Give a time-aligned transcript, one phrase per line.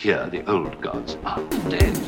[0.00, 1.98] Here, the old gods are dead.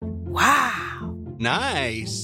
[0.00, 1.14] Wow.
[1.38, 2.23] Nice.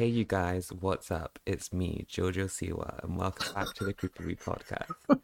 [0.00, 1.38] Hey, you guys, what's up?
[1.44, 5.20] It's me, Jojo Siwa, and welcome back to the Creepy Creepery podcast.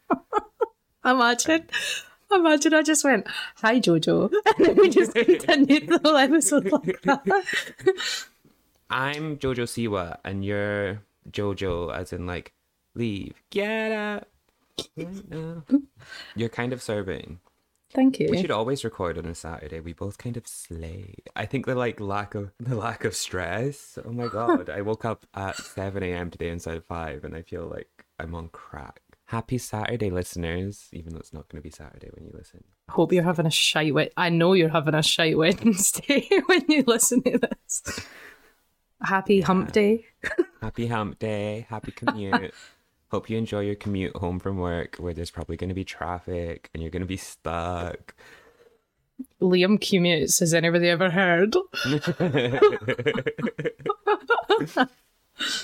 [1.03, 1.65] Imagine,
[2.31, 4.31] imagine I just went, hi Jojo.
[4.45, 7.43] And then we just continued the whole episode like that.
[8.91, 12.53] I'm Jojo Siwa, and you're Jojo, as in like,
[12.93, 14.27] leave, get out.
[14.95, 15.57] right.
[16.35, 17.39] You're kind of serving.
[17.93, 18.27] Thank you.
[18.29, 19.79] We should always record on a Saturday.
[19.79, 21.29] We both kind of slayed.
[21.35, 23.97] I think the like lack of the lack of stress.
[24.03, 24.69] Oh my god!
[24.69, 26.29] I woke up at seven a.m.
[26.29, 29.01] today instead of five, and I feel like I'm on crack.
[29.25, 30.89] Happy Saturday, listeners!
[30.91, 32.63] Even though it's not going to be Saturday when you listen.
[32.89, 34.11] Hope you're having a shite Wed.
[34.15, 38.05] I know you're having a shite Wednesday when you listen to this.
[39.01, 40.05] Happy hump day.
[40.61, 41.67] Happy hump day.
[41.69, 42.53] Happy commute.
[43.09, 46.69] Hope you enjoy your commute home from work, where there's probably going to be traffic
[46.73, 48.15] and you're going to be stuck.
[49.41, 50.39] Liam commutes.
[50.39, 51.55] Has anybody ever heard?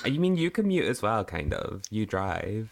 [0.06, 1.82] you mean you commute as well, kind of?
[1.90, 2.72] You drive.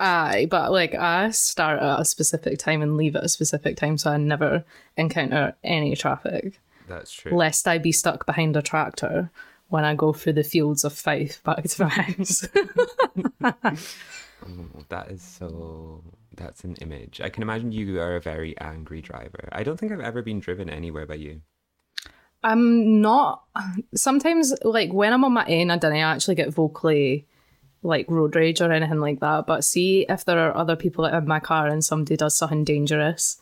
[0.00, 3.96] Aye, but like I start at a specific time and leave at a specific time,
[3.96, 4.64] so I never
[4.96, 6.60] encounter any traffic.
[6.88, 7.36] That's true.
[7.36, 9.30] Lest I be stuck behind a tractor
[9.68, 12.48] when I go through the fields of Fife back to my house.
[14.46, 16.02] Oh, that is so.
[16.36, 17.20] That's an image.
[17.20, 19.48] I can imagine you are a very angry driver.
[19.52, 21.40] I don't think I've ever been driven anywhere by you.
[22.42, 23.44] I'm not.
[23.94, 27.26] Sometimes, like when I'm on my own, I don't actually get vocally
[27.82, 29.46] like road rage or anything like that.
[29.46, 33.40] But see if there are other people in my car and somebody does something dangerous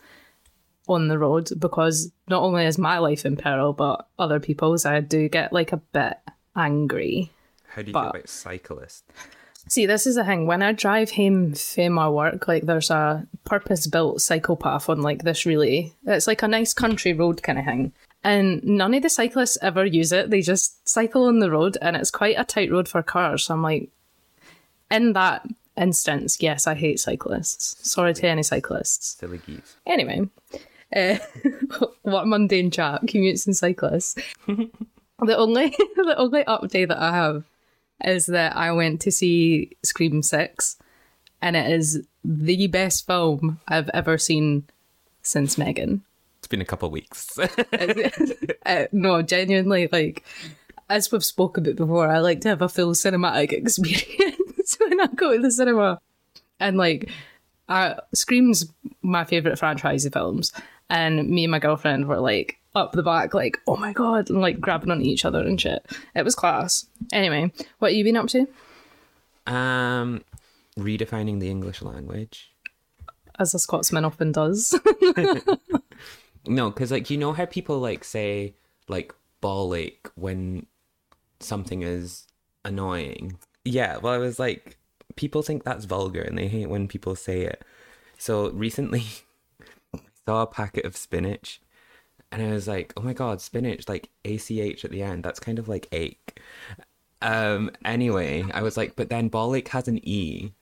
[0.88, 5.00] on the road, because not only is my life in peril, but other people's, I
[5.00, 6.18] do get like a bit
[6.56, 7.30] angry.
[7.68, 9.02] How do you But- feel about cyclists?
[9.68, 10.46] See, this is the thing.
[10.48, 15.02] When I drive home from my work, like there's a purpose built cycle path on
[15.02, 17.92] like this really it's like a nice country road kind of thing.
[18.24, 20.30] And none of the cyclists ever use it.
[20.30, 23.44] They just cycle on the road and it's quite a tight road for cars.
[23.44, 23.88] So I'm like
[24.90, 27.88] in that instance, yes, I hate cyclists.
[27.88, 29.16] Sorry to any cyclists.
[29.18, 29.76] Silly geese.
[29.86, 30.28] Anyway,
[30.94, 31.18] uh,
[32.02, 34.14] what mundane chat, commutes and cyclists.
[34.46, 37.44] the only the only update that I have
[38.04, 40.76] is that I went to see Scream Six,
[41.40, 44.64] and it is the best film I've ever seen
[45.22, 46.02] since Megan.
[46.38, 47.38] It's been a couple of weeks.
[47.38, 50.24] uh, no, genuinely, like
[50.92, 55.06] as we've spoken about before, I like to have a full cinematic experience when I
[55.06, 56.00] go to the cinema,
[56.60, 57.08] and like,
[57.68, 58.70] uh, Scream's
[59.00, 60.52] my favorite franchise of films,
[60.90, 64.40] and me and my girlfriend were like up the back, like, oh my god, and
[64.40, 65.84] like grabbing on each other and shit.
[66.14, 66.86] It was class.
[67.12, 68.46] Anyway, what you been up to?
[69.46, 70.22] um,
[70.78, 72.52] redefining the English language.
[73.38, 74.78] As a Scotsman often does.
[76.46, 78.54] No, because like you know how people like say
[78.88, 80.66] like bollock when
[81.40, 82.26] something is
[82.64, 83.38] annoying.
[83.64, 84.76] Yeah, well, I was like,
[85.14, 87.62] people think that's vulgar and they hate when people say it.
[88.18, 89.04] So recently,
[90.26, 91.60] saw a packet of spinach,
[92.30, 94.50] and I was like, oh my god, spinach, like ach
[94.84, 95.24] at the end.
[95.24, 96.40] That's kind of like ache.
[97.20, 97.70] Um.
[97.84, 100.52] Anyway, I was like, but then bollock has an e,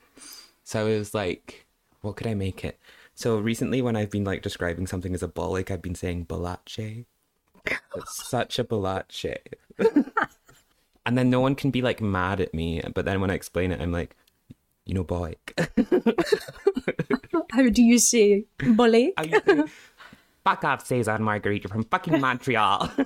[0.64, 1.66] so I was like,
[2.00, 2.78] what could I make it?
[3.14, 7.06] So recently, when I've been like describing something as a bollock, I've been saying bolache.
[7.96, 9.36] It's such a bolache.
[9.78, 10.12] and
[11.06, 12.82] And then no one can be like mad at me.
[12.94, 14.16] But then when I explain it, I'm like,
[14.90, 15.34] you know, boy.
[17.52, 18.44] How do you say
[18.74, 19.12] bully?
[19.16, 19.68] I used to-
[20.44, 22.90] Fuck off, Cesar and Margarita from fucking Montreal.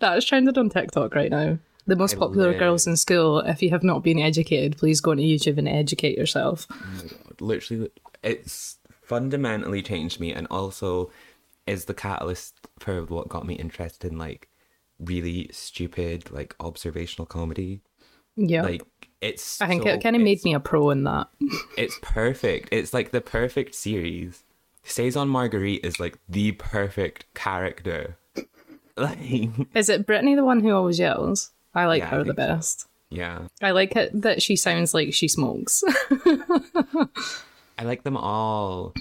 [0.00, 1.56] That is trended on TikTok right now.
[1.86, 3.38] The most I popular live- girls in school.
[3.40, 6.66] If you have not been educated, please go onto YouTube and educate yourself.
[6.70, 7.06] Oh
[7.40, 7.90] literally,
[8.22, 11.10] it's fundamentally changed me and also
[11.66, 14.48] is the catalyst for what got me interested in like
[14.98, 17.80] really stupid, like observational comedy.
[18.36, 18.62] Yeah.
[18.62, 18.82] Like,
[19.24, 19.60] it's.
[19.60, 21.28] I think so- it kind of made me a pro in that.
[21.76, 22.68] It's perfect.
[22.72, 24.44] It's like the perfect series.
[24.84, 28.16] Saison Marguerite is like the perfect character.
[28.96, 29.18] Like,
[29.74, 31.50] Is it Brittany the one who always yells?
[31.74, 32.46] I like Yeah, I her the think so.
[32.54, 32.86] best.
[33.10, 33.48] yeah.
[33.60, 35.82] I like it that she sounds like she smokes.
[37.78, 38.94] I like them all.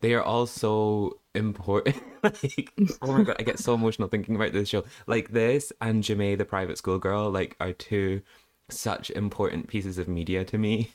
[0.00, 2.02] They are all so important.
[2.24, 2.72] like,
[3.02, 4.84] oh my god, I get so emotional thinking about this show.
[5.06, 8.22] Like this and Ja'mie, the private school girl, like are two
[8.70, 10.92] such important pieces of media to me.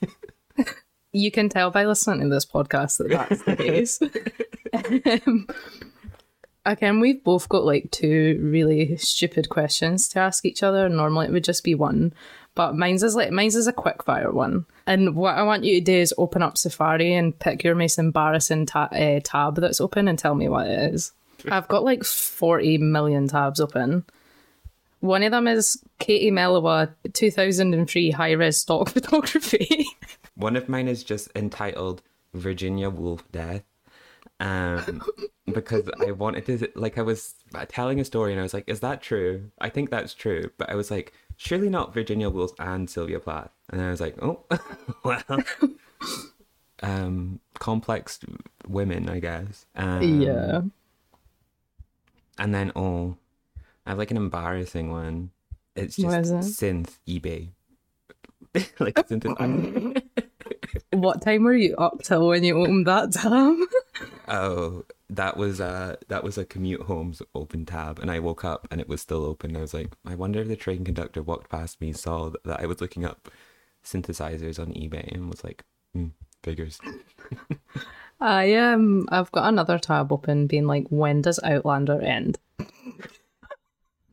[1.13, 3.99] you can tell by listening to this podcast that that's the case.
[5.27, 5.47] um,
[6.65, 10.89] again, we've both got like two really stupid questions to ask each other.
[10.89, 12.13] Normally, it would just be one,
[12.55, 14.65] but mine's is like mine's is a quick fire one.
[14.87, 17.97] And what I want you to do is open up Safari and pick your most
[17.97, 21.13] embarrassing ta- uh, tab that's open and tell me what it is.
[21.49, 24.05] I've got like forty million tabs open.
[24.99, 29.85] One of them is Katie Melua, 2003 high res stock photography.
[30.35, 32.01] One of mine is just entitled
[32.33, 33.63] Virginia Woolf Death.
[34.39, 35.01] Um,
[35.53, 37.35] because I wanted to, like, I was
[37.67, 39.51] telling a story and I was like, is that true?
[39.59, 40.49] I think that's true.
[40.57, 43.51] But I was like, surely not Virginia Woolf and Sylvia Plath.
[43.69, 44.43] And I was like, oh,
[45.03, 45.23] well.
[46.81, 48.19] um, complex
[48.67, 49.65] women, I guess.
[49.75, 50.61] Um, yeah.
[52.37, 53.17] And then, oh,
[53.85, 55.31] I have like an embarrassing one.
[55.75, 57.49] It's just synth eBay.
[58.79, 60.01] like synth.
[60.91, 63.55] What time were you up till when you opened that tab?
[64.27, 68.67] Oh, that was uh that was a commute home's open tab, and I woke up
[68.69, 69.55] and it was still open.
[69.55, 72.65] I was like, I wonder if the train conductor walked past me, saw that I
[72.65, 73.29] was looking up
[73.85, 76.07] synthesizers on eBay, and was like, hmm,
[76.43, 76.79] figures.
[78.19, 82.37] I um I've got another tab open being like when does Outlander end?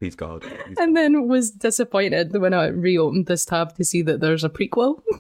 [0.03, 0.43] Please God.
[0.43, 4.49] please And then was disappointed when I reopened this tab to see that there's a
[4.49, 5.01] prequel.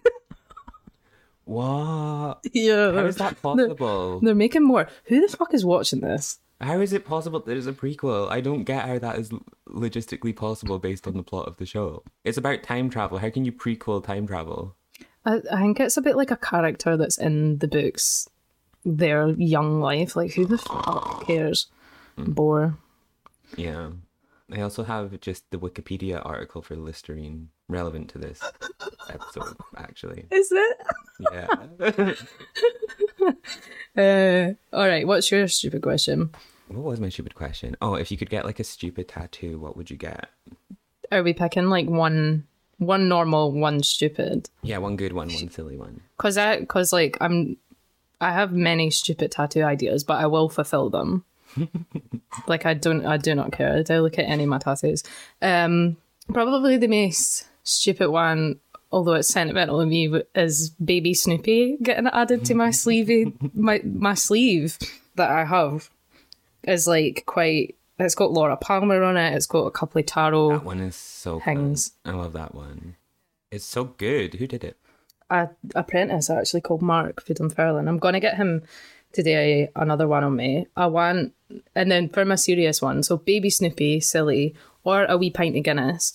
[1.44, 2.40] What?
[2.52, 2.92] yeah.
[2.92, 4.18] How is that possible?
[4.20, 4.88] They're making more.
[5.04, 6.38] Who the fuck is watching this?
[6.60, 8.30] How is it possible that there's a prequel?
[8.30, 9.30] I don't get how that is
[9.68, 12.02] logistically possible based on the plot of the show.
[12.24, 13.18] It's about time travel.
[13.18, 14.76] How can you prequel time travel?
[15.24, 18.28] I, I think it's a bit like a character that's in the books,
[18.84, 20.16] their young life.
[20.16, 21.66] Like who the fuck cares?
[22.16, 22.32] Hmm.
[22.32, 22.78] Bore.
[23.56, 23.90] Yeah.
[24.50, 28.40] I also have just the Wikipedia article for Listerine relevant to this
[29.08, 30.26] episode, actually.
[30.30, 30.76] Is it?
[31.32, 32.14] Yeah.
[33.96, 35.06] Uh, all right.
[35.06, 36.30] What's your stupid question?
[36.68, 37.76] what was my stupid question?
[37.82, 40.30] Oh, if you could get like a stupid tattoo, what would you get?
[41.10, 42.46] Are we picking like one,
[42.78, 44.48] one normal, one stupid?
[44.62, 46.00] Yeah, one good one, one silly one.
[46.16, 47.58] Cause I, cause like I'm,
[48.20, 51.24] I have many stupid tattoo ideas, but I will fulfill them.
[52.46, 53.76] Like I don't, I do not care.
[53.76, 55.02] I don't look at any of my tattoos.
[55.40, 55.96] Um,
[56.32, 58.60] probably the most stupid one,
[58.90, 63.32] although it's sentimental to me, is baby Snoopy getting added to my sleeve.
[63.54, 64.78] my my sleeve
[65.16, 65.90] that I have
[66.64, 67.76] is like quite.
[67.98, 69.34] It's got Laura Palmer on it.
[69.34, 70.50] It's got a couple of tarot.
[70.50, 71.40] That one is so fun.
[71.42, 71.92] Hangs.
[72.04, 72.96] I love that one.
[73.50, 74.34] It's so good.
[74.34, 74.76] Who did it?
[75.30, 77.88] a apprentice actually called Mark for Dunfermline.
[77.88, 78.62] I'm gonna get him
[79.12, 80.66] today another one on me.
[80.76, 81.32] I want
[81.74, 84.54] and then for my serious one, so baby Snoopy, silly,
[84.84, 86.12] or a wee pint of Guinness.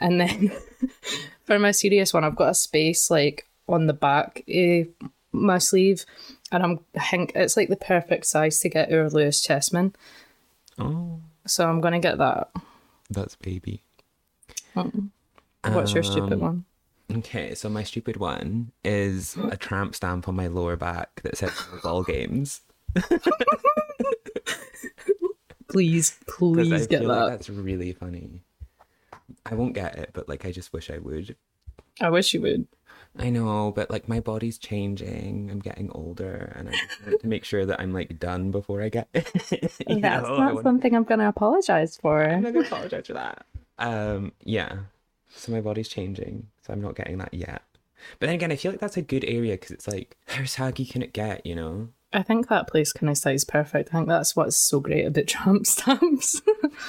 [0.00, 0.50] And then
[1.44, 4.86] for my serious one, I've got a space like on the back of
[5.32, 6.04] my sleeve.
[6.52, 9.94] And I'm I think it's like the perfect size to get our Lewis Chessman.
[10.78, 12.50] Oh, So I'm gonna get that.
[13.10, 13.82] that's baby.
[14.74, 16.64] What's your stupid Um, one?
[17.18, 21.52] Okay, so my stupid one is a tramp stamp on my lower back that says
[21.82, 22.60] ball games.
[25.68, 27.16] please, please I get feel that.
[27.20, 28.42] like that's really funny.
[29.46, 31.36] I won't get it, but like I just wish I would.
[32.00, 32.66] I wish you would.
[33.18, 35.48] I know, but like my body's changing.
[35.50, 38.82] I'm getting older, and I just want to make sure that I'm like done before
[38.82, 39.08] I get.
[39.14, 42.22] you That's know, I not want- something I'm gonna apologize for.
[42.22, 43.46] I'm not gonna apologize for that.
[43.78, 44.78] Um, yeah.
[45.34, 47.62] So my body's changing, so I'm not getting that yet.
[48.18, 50.84] But then again, I feel like that's a good area because it's like how saggy
[50.84, 51.44] can it get?
[51.44, 51.88] You know?
[52.12, 53.90] I think that place kind of sounds perfect.
[53.90, 56.42] I think that's what's so great about tramp stamps.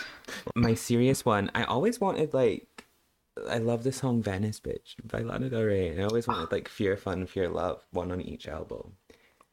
[0.55, 2.86] My serious one, I always wanted like
[3.50, 5.89] I love the song Venice Bitch by Lana Del Rey.
[5.89, 8.93] And I always wanted like Fear Fun, Fear Love, one on each album.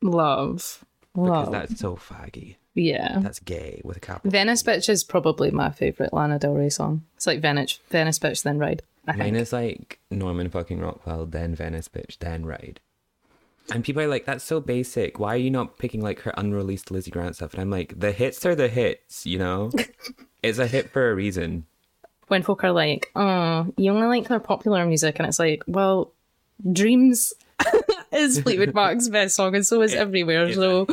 [0.03, 0.85] Love.
[1.15, 1.53] Because Love.
[1.53, 2.57] that's so faggy.
[2.79, 3.19] Yeah.
[3.21, 4.31] That's gay with a capital.
[4.31, 7.05] Venice Bitch is probably my favourite Lana Del Rey song.
[7.17, 8.83] It's like Venice, Venice Bitch, then Ride.
[9.07, 9.37] I Mine think.
[9.39, 12.81] is like Norman fucking Rockwell, then Venice Bitch, then Ride.
[13.71, 15.19] And people are like, that's so basic.
[15.19, 17.53] Why are you not picking like her unreleased Lizzie Grant stuff?
[17.53, 19.71] And I'm like, the hits are the hits, you know?
[20.43, 21.67] it's a hit for a reason.
[22.29, 26.13] When folk are like, oh, you only like their popular music, and it's like, well,
[26.73, 27.33] Dreams
[28.13, 30.53] is Fleetwood Mac's best song, and so is Everywhere.
[30.53, 30.87] So,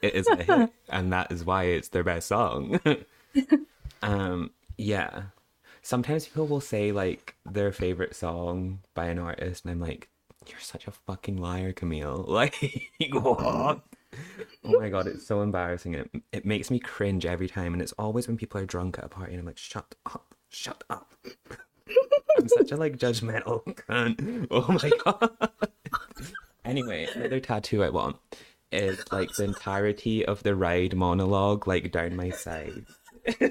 [0.00, 2.80] It is a hit, and that is why it's their best song.
[4.02, 5.22] um, yeah.
[5.82, 10.08] Sometimes people will say like their favorite song by an artist, and I'm like,
[10.46, 12.54] "You're such a fucking liar, Camille!" Like,
[13.10, 13.80] what?
[14.64, 15.94] Oh my god, it's so embarrassing.
[15.94, 19.04] It it makes me cringe every time, and it's always when people are drunk at
[19.04, 21.12] a party, and I'm like, "Shut up, shut up."
[22.38, 24.46] I'm such a like judgmental cunt.
[24.50, 25.50] Oh my god.
[26.64, 28.16] Anyway, another tattoo I want
[28.70, 32.86] is like the entirety of the ride monologue, like down my side.
[33.24, 33.48] Because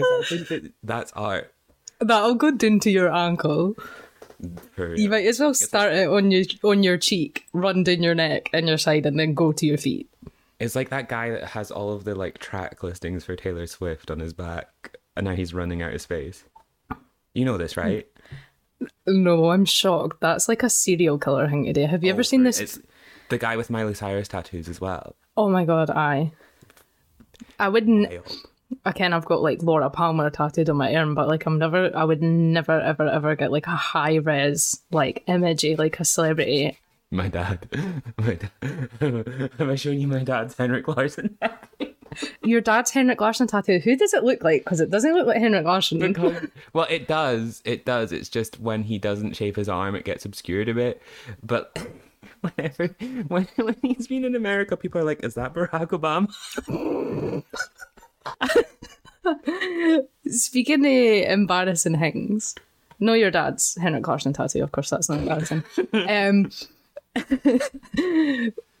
[0.00, 1.52] I think that that's art.
[2.00, 3.74] that'll go down to your ankle.
[4.78, 8.48] You might as well start it on your on your cheek, run down your neck
[8.54, 10.08] and your side, and then go to your feet.
[10.58, 14.10] It's like that guy that has all of the like track listings for Taylor Swift
[14.10, 16.44] on his back, and now he's running out of space.
[17.34, 18.06] You know this, right?
[19.06, 20.20] No, I'm shocked.
[20.20, 21.86] That's like a serial killer thing to do.
[21.86, 22.60] Have you ever Oh, seen this?
[22.60, 22.78] It's
[23.28, 25.16] the guy with Miley Cyrus tattoos as well.
[25.36, 26.32] Oh my god, I.
[27.58, 28.08] I wouldn't.
[28.10, 28.36] Wild.
[28.84, 31.90] Again, I've got like Laura Palmer tattooed on my arm, but like I'm never.
[31.94, 36.78] I would never, ever, ever get like a high res like imagey like a celebrity.
[37.10, 37.68] My dad.
[38.18, 39.50] My dad.
[39.58, 41.36] Have I shown you my dad's Henrik Larsson?
[42.42, 43.78] Your dad's Henrik Larsson tattoo.
[43.78, 44.64] Who does it look like?
[44.64, 46.50] Because it doesn't look like Henrik Larsson.
[46.72, 47.62] well, it does.
[47.64, 48.12] It does.
[48.12, 51.02] It's just when he doesn't shave his arm, it gets obscured a bit.
[51.42, 51.78] But
[52.40, 52.88] whenever
[53.28, 57.44] when when he's been in America, people are like, "Is that Barack Obama?"
[60.26, 62.54] Speaking of embarrassing things,
[62.98, 64.62] no, your dad's Henrik Larsson tattoo.
[64.62, 65.64] Of course, that's not embarrassing.
[66.08, 66.50] um,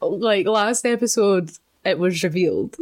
[0.00, 1.50] like last episode,
[1.84, 2.76] it was revealed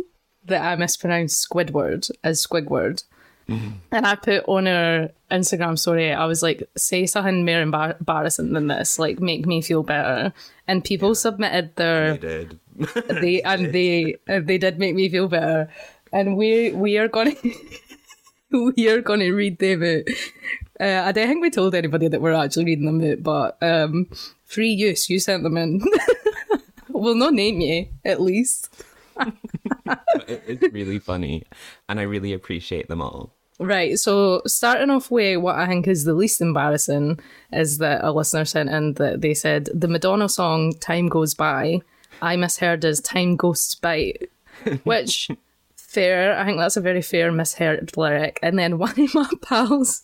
[0.49, 3.05] that I mispronounced Squidward as Squigward.
[3.49, 8.53] And I put on our Instagram story, I was like, say something more embar- embarrassing
[8.53, 10.35] than this, like make me feel better.
[10.67, 12.59] And people submitted their They did.
[13.09, 15.71] they and they and they did make me feel better.
[16.13, 17.35] And we we are gonna
[18.51, 20.05] we are gonna read them out.
[20.79, 24.09] Uh, I don't think we told anybody that we're actually reading them out, but um,
[24.45, 25.09] free use.
[25.09, 25.83] You sent them in.
[26.91, 28.71] we'll not name you at least.
[30.29, 31.45] It- it's really funny,
[31.89, 33.33] and I really appreciate them all.
[33.61, 37.19] Right, so starting off with what I think is the least embarrassing
[37.53, 41.81] is that a listener sent in that they said the Madonna song "Time Goes By"
[42.23, 44.15] I misheard as "Time Ghosts By,"
[44.85, 45.29] which
[45.77, 46.39] fair.
[46.39, 48.39] I think that's a very fair misheard lyric.
[48.43, 50.03] And then one of my pals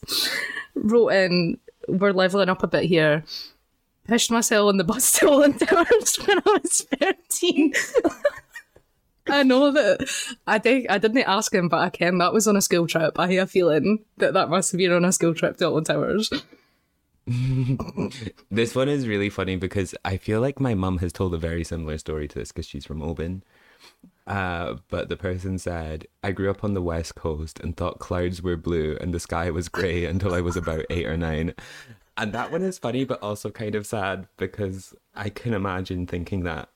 [0.75, 3.23] wrote in, "We're leveling up a bit here."
[4.09, 7.73] Pushed myself on the bus to Alton Towers when I was thirteen.
[9.27, 10.07] I know that
[10.47, 12.19] I think I didn't ask him, but I can.
[12.19, 13.19] That was on a school trip.
[13.19, 15.85] I have a feeling that that must have been on a school trip to Alton
[15.85, 16.31] Towers.
[18.51, 21.65] This one is really funny because I feel like my mum has told a very
[21.65, 23.43] similar story to this because she's from Oban.
[24.27, 28.43] Uh, but the person said, I grew up on the west coast and thought clouds
[28.43, 31.55] were blue and the sky was grey until I was about eight or nine.
[32.17, 36.45] And that one is funny, but also kind of sad because I can imagine thinking
[36.45, 36.69] that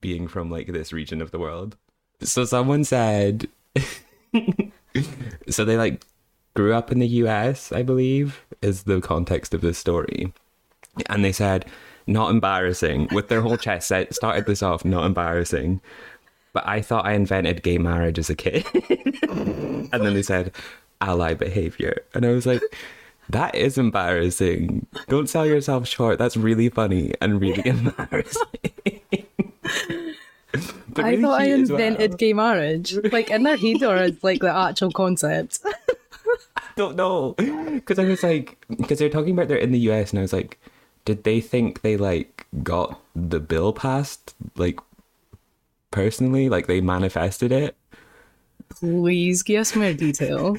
[0.00, 1.76] being from like this region of the world.
[2.22, 3.48] So someone said,
[5.48, 6.02] so they like
[6.54, 10.32] grew up in the US, I believe, is the context of this story.
[11.06, 11.66] And they said,
[12.06, 15.80] not embarrassing, with their whole chest set, started this off, not embarrassing.
[16.52, 18.66] But I thought I invented gay marriage as a kid.
[19.22, 20.52] and then they said,
[21.00, 22.02] ally behavior.
[22.14, 22.62] And I was like,
[23.28, 24.86] that is embarrassing.
[25.08, 26.18] Don't sell yourself short.
[26.18, 28.72] That's really funny and really embarrassing.
[30.94, 31.58] But I thought I well.
[31.60, 35.60] invented gay marriage, like in their head or as like the actual concept.
[36.56, 37.34] I don't know
[37.74, 40.32] because I was like, because they're talking about they're in the US, and I was
[40.32, 40.58] like,
[41.04, 44.78] did they think they like got the bill passed like
[45.90, 47.76] personally, like they manifested it?
[48.68, 50.56] Please give us more detail.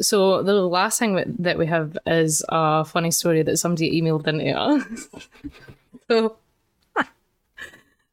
[0.00, 4.26] So the last thing that, that we have is a funny story that somebody emailed
[4.26, 5.08] into us.
[6.08, 6.36] so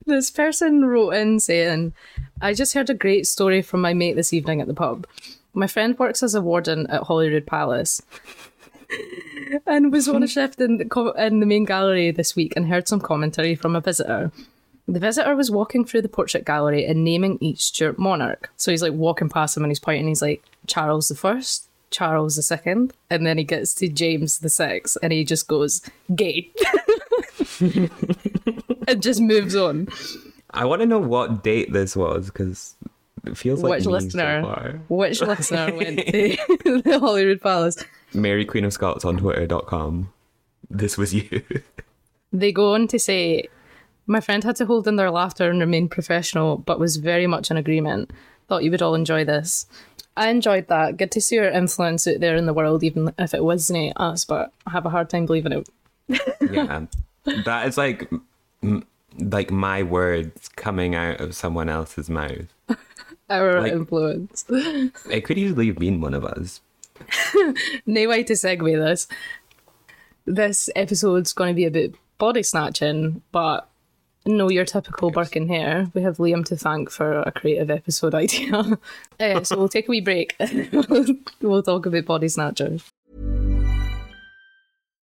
[0.07, 1.93] this person wrote in saying,
[2.41, 5.05] "I just heard a great story from my mate this evening at the pub.
[5.53, 8.01] My friend works as a warden at Holyrood Palace.
[9.65, 12.67] and was on a shift in the, co- in the main gallery this week and
[12.67, 14.31] heard some commentary from a visitor.
[14.87, 18.49] The visitor was walking through the portrait gallery and naming each Stuart monarch.
[18.55, 20.07] So he's like walking past him and he's pointing.
[20.07, 24.49] He's like Charles the First, Charles the Second, and then he gets to James the
[24.49, 25.81] Sixth, and he just goes
[26.15, 26.51] gay,
[28.91, 29.87] and just moves on.
[30.51, 32.75] I want to know what date this was because
[33.25, 34.41] it feels like which listener?
[34.41, 34.81] so far.
[34.89, 36.37] Which listener went to
[36.83, 37.83] the Holyrood Palace?
[38.13, 40.11] Mary Queen of Scots on Twitter.com.
[40.69, 41.43] This was you.
[42.33, 43.47] They go on to say,
[44.05, 47.51] My friend had to hold in their laughter and remain professional, but was very much
[47.51, 48.11] in agreement.
[48.47, 49.65] Thought you would all enjoy this.
[50.15, 50.97] I enjoyed that.
[50.97, 54.25] Good to see our influence out there in the world, even if it wasn't us,
[54.25, 55.69] but I have a hard time believing it.
[56.49, 56.85] yeah,
[57.45, 58.09] that is like
[58.63, 58.85] m-
[59.19, 62.53] like my words coming out of someone else's mouth.
[63.29, 64.45] Our Like- influence.
[65.09, 66.61] It could easily have been one of us.
[67.85, 69.07] no way to segue this.
[70.25, 73.69] This episode's going to be about body snatching, but
[74.25, 75.89] no your typical Burke and Hare.
[75.93, 78.77] We have Liam to thank for a creative episode idea.
[79.19, 80.35] uh, so we'll take a wee break.
[81.41, 82.83] we'll talk about body snatchers.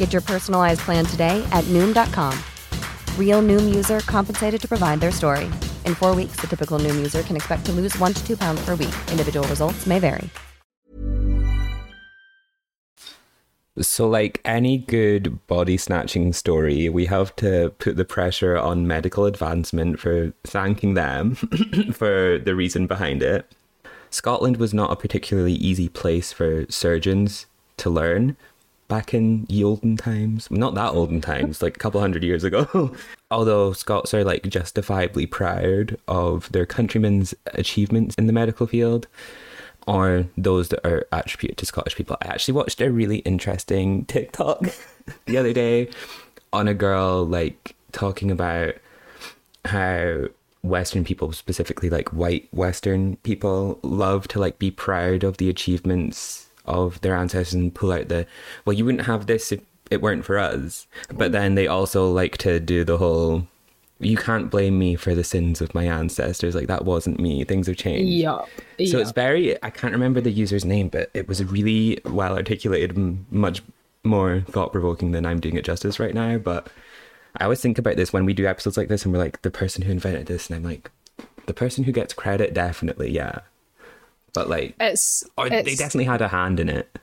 [0.00, 2.32] Get your personalized plan today at Noom.com.
[3.18, 5.44] Real Noom user compensated to provide their story.
[5.84, 8.64] In four weeks, the typical Noom user can expect to lose one to two pounds
[8.64, 8.94] per week.
[9.10, 10.30] Individual results may vary.
[13.78, 19.26] So, like any good body snatching story, we have to put the pressure on medical
[19.26, 21.34] advancement for thanking them
[21.92, 23.54] for the reason behind it.
[24.08, 27.44] Scotland was not a particularly easy place for surgeons
[27.76, 28.38] to learn
[28.90, 30.50] back in ye olden times.
[30.50, 32.94] Not that olden times, like a couple hundred years ago.
[33.30, 39.06] Although Scots are like justifiably proud of their countrymen's achievements in the medical field
[39.86, 42.16] or those that are attributed to Scottish people.
[42.20, 44.66] I actually watched a really interesting TikTok
[45.26, 45.88] the other day
[46.52, 48.74] on a girl like talking about
[49.64, 50.26] how
[50.62, 56.49] Western people, specifically like white Western people, love to like be proud of the achievements
[56.70, 58.26] of their ancestors and pull out the
[58.64, 60.86] well, you wouldn't have this if it weren't for us.
[61.12, 61.32] But mm.
[61.32, 63.46] then they also like to do the whole
[64.00, 66.54] you can't blame me for the sins of my ancestors.
[66.54, 67.44] Like that wasn't me.
[67.44, 68.10] Things have changed.
[68.10, 68.48] Yup.
[68.86, 72.96] So it's very, I can't remember the user's name, but it was really well articulated
[73.30, 73.62] much
[74.02, 76.38] more thought provoking than I'm doing it justice right now.
[76.38, 76.68] But
[77.36, 79.50] I always think about this when we do episodes like this and we're like, the
[79.50, 80.90] person who invented this, and I'm like,
[81.44, 83.40] the person who gets credit, definitely, yeah.
[84.32, 86.98] But like, It's, or they definitely had a hand in it.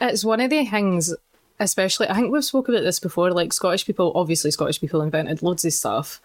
[0.00, 1.14] It's one of the things,
[1.58, 2.08] especially.
[2.08, 3.30] I think we've spoken about this before.
[3.32, 6.20] Like Scottish people, obviously Scottish people invented loads of stuff.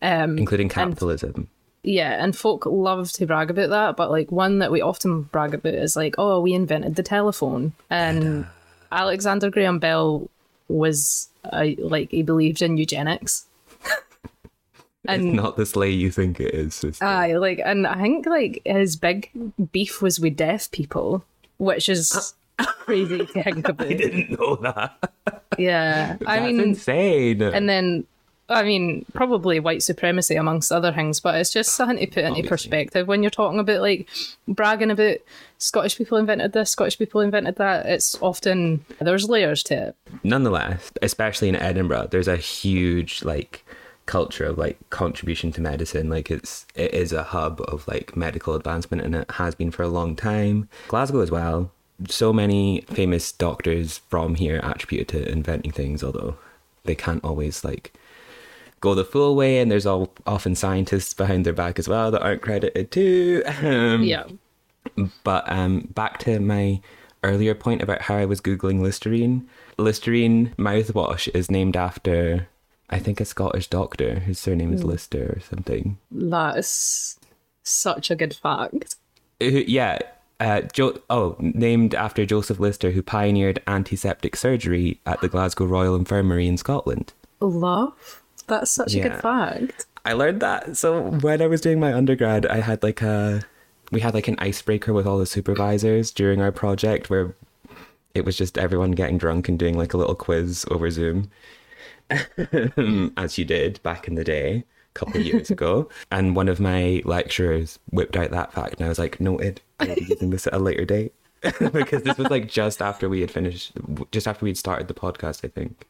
[0.00, 1.48] Um, including and- capitalism.
[1.84, 5.54] Yeah, and folk love to brag about that, but like one that we often brag
[5.54, 7.72] about is like, oh, we invented the telephone.
[7.88, 8.46] And
[8.90, 10.28] Alexander Graham Bell
[10.66, 13.46] was uh, like he believed in eugenics.
[15.08, 16.74] It's not the slay you think it is.
[16.74, 17.04] sister.
[17.04, 19.30] Aye, like, and I think like his big
[19.72, 21.24] beef was with deaf people,
[21.58, 23.86] which is uh, crazy to think about.
[23.86, 25.12] I didn't know that.
[25.56, 27.42] Yeah, I That's mean, insane.
[27.42, 28.06] and then
[28.50, 32.30] I mean, probably white supremacy amongst other things, but it's just something to put into
[32.30, 32.48] Obviously.
[32.48, 34.08] perspective when you're talking about like
[34.48, 35.18] bragging about
[35.58, 37.86] Scottish people invented this, Scottish people invented that.
[37.86, 39.96] It's often there's layers to it.
[40.24, 43.64] nonetheless, especially in Edinburgh, there's a huge like
[44.08, 46.08] culture of like contribution to medicine.
[46.10, 49.84] Like it's it is a hub of like medical advancement, and it has been for
[49.84, 50.68] a long time.
[50.88, 51.70] Glasgow as well.
[52.08, 56.36] So many famous doctors from here attributed to inventing things, although
[56.84, 57.92] they can't always like
[58.80, 59.58] go the full way.
[59.60, 63.42] And there's all often scientists behind their back as well that aren't credited too.
[63.62, 64.24] Um, Yeah.
[65.24, 66.80] but um, back to my
[67.24, 69.48] earlier point about how I was Googling Listerine.
[69.76, 72.46] Listerine mouthwash is named after,
[72.90, 75.98] I think, a Scottish doctor whose surname is Lister or something.
[76.10, 77.18] That is
[77.62, 78.96] such a good fact.
[79.40, 79.98] Who- yeah.
[80.40, 85.96] Uh, jo- oh, named after Joseph Lister, who pioneered antiseptic surgery at the Glasgow Royal
[85.96, 87.12] Infirmary in Scotland.
[87.40, 88.22] Love.
[88.46, 89.86] That's such a good fact.
[90.04, 90.76] I learned that.
[90.76, 93.42] So when I was doing my undergrad, I had like a
[93.90, 97.34] we had like an icebreaker with all the supervisors during our project where
[98.14, 101.30] it was just everyone getting drunk and doing like a little quiz over Zoom.
[102.76, 105.88] Um, as you did back in the day, a couple of years ago.
[106.10, 109.94] And one of my lecturers whipped out that fact and I was like, noted, I'll
[109.94, 111.12] be using this at a later date.
[111.72, 113.72] because this was like just after we had finished
[114.10, 115.86] just after we'd started the podcast, I think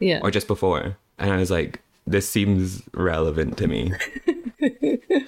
[0.00, 0.20] Yeah.
[0.22, 0.96] or just before.
[1.18, 3.92] And I was like, this seems relevant to me.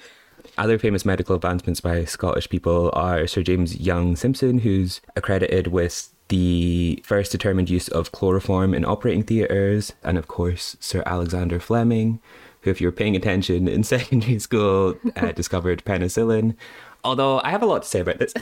[0.57, 6.09] Other famous medical advancements by Scottish people are Sir James Young Simpson, who's accredited with
[6.31, 12.21] the first determined use of chloroform in operating theatres, and of course, Sir Alexander Fleming,
[12.61, 16.55] who, if you were paying attention in secondary school, uh, discovered penicillin.
[17.03, 18.33] Although I have a lot to say about this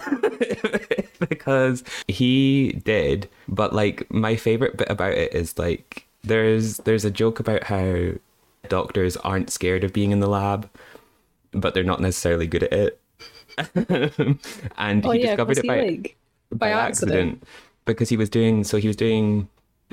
[1.29, 7.11] because he did, but like my favorite bit about it is like there's there's a
[7.11, 8.11] joke about how
[8.67, 10.69] doctors aren't scared of being in the lab,
[11.53, 12.99] but they're not necessarily good at it.
[14.77, 16.17] and Oh he yeah, discovered it he by like
[16.51, 17.41] by accident?
[17.93, 19.47] Because he was doing so he was doing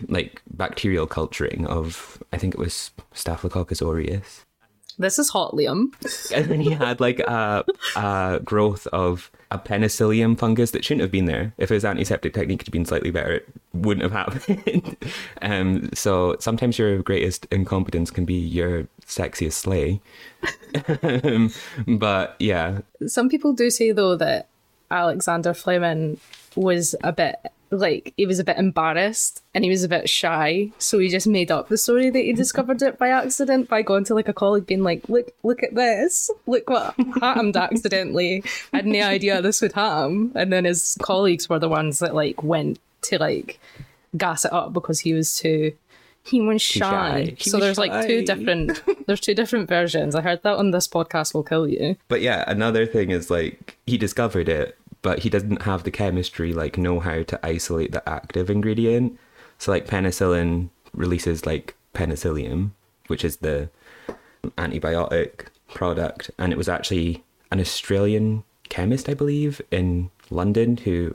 [0.09, 4.45] like bacterial culturing of I think it was Staphylococcus aureus.
[4.99, 5.93] This is hot, Liam.
[6.35, 7.65] And then he had like a,
[7.97, 11.53] a growth of a penicillium fungus that shouldn't have been there.
[11.59, 14.13] If his antiseptic technique had been slightly better, it wouldn't have
[14.47, 14.97] happened.
[15.43, 20.01] um, so sometimes your greatest incompetence can be your sexiest slay.
[21.23, 21.53] um,
[21.99, 24.49] but yeah, Some people do say though that
[24.91, 26.19] Alexander Fleming
[26.55, 27.37] was a bit
[27.79, 31.27] like he was a bit embarrassed and he was a bit shy, so he just
[31.27, 32.37] made up the story that he mm-hmm.
[32.37, 35.75] discovered it by accident by going to like a colleague being like, "Look, look at
[35.75, 36.31] this!
[36.47, 38.43] Look what happened accidentally!
[38.73, 42.15] I had no idea this would happen." And then his colleagues were the ones that
[42.15, 43.61] like went to like
[44.17, 45.73] gas it up because he was too.
[46.23, 46.81] He was shy.
[46.81, 47.35] shy.
[47.39, 48.83] He So was there's like two different.
[49.07, 50.17] There's two different versions.
[50.17, 51.35] I heard that on this podcast.
[51.35, 51.97] Will kill you.
[52.09, 56.53] But yeah, another thing is like he discovered it, but he doesn't have the chemistry
[56.53, 59.19] like know how to isolate the active ingredient.
[59.59, 62.75] So like penicillin releases like penicillium,
[63.07, 63.71] which is the
[64.59, 71.15] antibiotic product, and it was actually an Australian chemist, I believe, in London who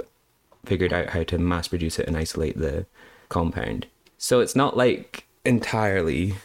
[0.65, 2.85] figured out how to mass produce it and isolate the
[3.29, 3.87] compound.
[4.17, 6.35] So it's not like entirely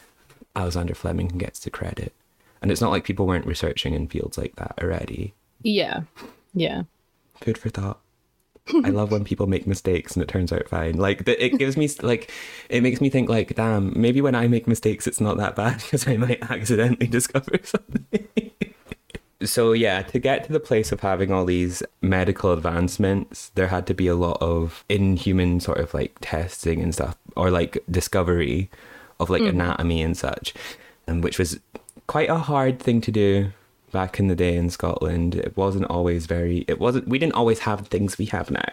[0.55, 2.13] Alexander Fleming gets the credit.
[2.61, 5.33] And it's not like people weren't researching in fields like that already.
[5.61, 6.01] Yeah,
[6.53, 6.83] yeah.
[7.41, 7.99] Food for thought.
[8.83, 10.97] I love when people make mistakes and it turns out fine.
[10.97, 12.31] Like the, it gives me like
[12.69, 15.77] it makes me think like, damn, maybe when I make mistakes, it's not that bad
[15.81, 18.27] because I might accidentally discover something.
[19.43, 23.87] so yeah, to get to the place of having all these medical advancements, there had
[23.87, 28.69] to be a lot of inhuman sort of like testing and stuff, or like discovery
[29.19, 29.49] of like mm.
[29.49, 30.53] anatomy and such,
[31.07, 31.59] and which was
[32.07, 33.51] quite a hard thing to do
[33.97, 35.33] back in the day in Scotland.
[35.33, 36.63] It wasn't always very.
[36.67, 37.07] It wasn't.
[37.07, 38.71] We didn't always have things we have now,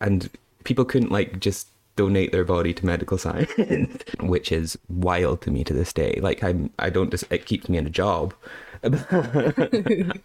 [0.00, 0.28] and
[0.64, 5.62] people couldn't like just donate their body to medical science, which is wild to me
[5.62, 6.18] to this day.
[6.20, 7.24] Like I'm, I don't just.
[7.30, 8.34] It keeps me in a job.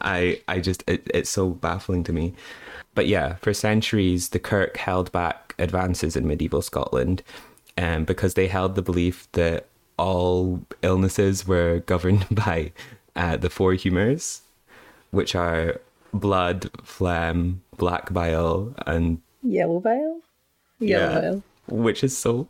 [0.02, 0.84] I, I just.
[0.88, 2.34] It, it's so baffling to me.
[2.96, 7.22] But yeah, for centuries, the Kirk held back advances in medieval Scotland,
[7.78, 9.68] um, because they held the belief that
[10.00, 12.72] all illnesses were governed by
[13.16, 14.42] uh, the four humours,
[15.12, 15.80] which are
[16.14, 20.22] blood, phlegm, black bile, and Yellow bile?
[20.80, 21.20] Yellow Yeah.
[21.22, 21.44] bile.
[21.68, 22.48] which is so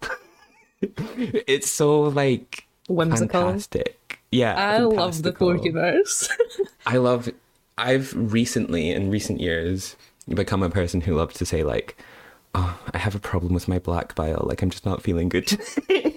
[0.82, 3.28] it's so like Whimsical.
[3.28, 4.19] fantastic.
[4.32, 6.28] Yeah, I love the four humors.
[6.86, 7.30] I love.
[7.78, 9.95] I've recently, in recent years,
[10.28, 11.97] become a person who loves to say like,
[12.56, 14.43] "Oh, I have a problem with my black bile.
[14.47, 15.49] Like, I'm just not feeling good."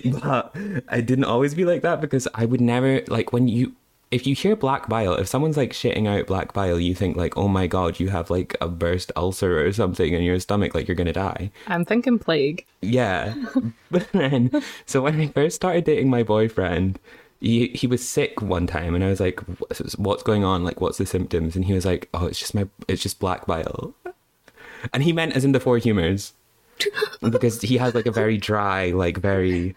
[0.00, 0.56] today." but
[0.88, 3.74] I didn't always be like that because I would never like when you.
[4.10, 7.34] If you hear black bile, if someone's like shitting out black bile, you think like,
[7.38, 10.86] "Oh my god, you have like a burst ulcer or something in your stomach, like
[10.86, 12.66] you're gonna die." I'm thinking plague.
[12.82, 13.34] Yeah.
[13.90, 14.50] but then,
[14.84, 16.98] so when I first started dating my boyfriend,
[17.40, 20.62] he, he was sick one time and I was like, "What's- what's going on?
[20.62, 21.56] Like, what's the symptoms?
[21.56, 23.94] And he was like, oh, it's just my, it's just black bile.
[24.92, 26.34] And he meant as in the four humors
[27.30, 29.74] because he has like a very dry, like very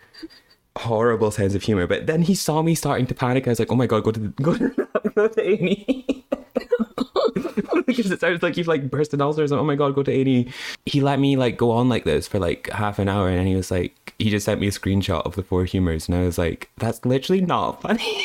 [0.77, 1.87] horrible sense of humor.
[1.87, 3.47] But then he saw me starting to panic.
[3.47, 6.25] I was like, oh my God, go to, the, go to, go to A&E.
[7.85, 9.61] because it sounds like you've like burst an ulcer or something.
[9.61, 10.51] Oh my god, go to A&E.
[10.85, 13.55] He let me like go on like this for like half an hour, and he
[13.55, 16.37] was like, he just sent me a screenshot of the four humors, and I was
[16.37, 18.21] like, that's literally not funny.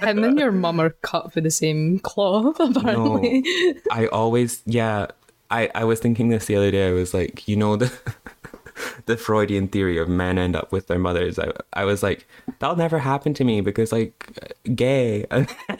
[0.00, 3.44] Him and your mum are cut for the same cloth, apparently.
[3.90, 5.06] I always, yeah,
[5.50, 6.88] I I was thinking this the other day.
[6.88, 7.92] I was like, you know the.
[9.06, 11.38] The Freudian theory of men end up with their mothers.
[11.38, 15.26] I, I was like, that'll never happen to me because, like, gay.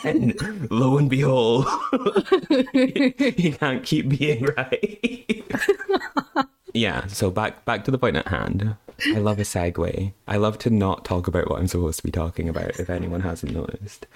[0.02, 0.34] And
[0.70, 1.66] lo and behold,
[2.72, 5.44] he can't keep being right.
[6.72, 7.06] yeah.
[7.06, 8.76] So back back to the point at hand.
[9.14, 10.12] I love a segue.
[10.26, 12.80] I love to not talk about what I'm supposed to be talking about.
[12.80, 14.06] If anyone hasn't noticed,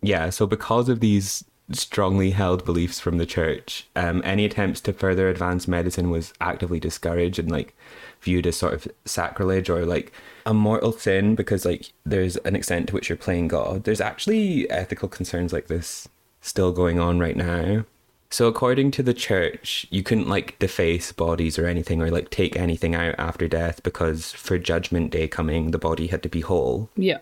[0.00, 0.30] yeah.
[0.30, 5.28] So because of these strongly held beliefs from the church, um, any attempts to further
[5.28, 7.74] advance medicine was actively discouraged and like
[8.20, 10.12] viewed as sort of sacrilege or like
[10.46, 13.84] a mortal sin because like there's an extent to which you're playing God.
[13.84, 16.08] There's actually ethical concerns like this
[16.40, 17.84] still going on right now.
[18.30, 22.56] So according to the church, you couldn't like deface bodies or anything or like take
[22.56, 26.88] anything out after death because for judgment day coming, the body had to be whole
[26.96, 27.18] Yeah.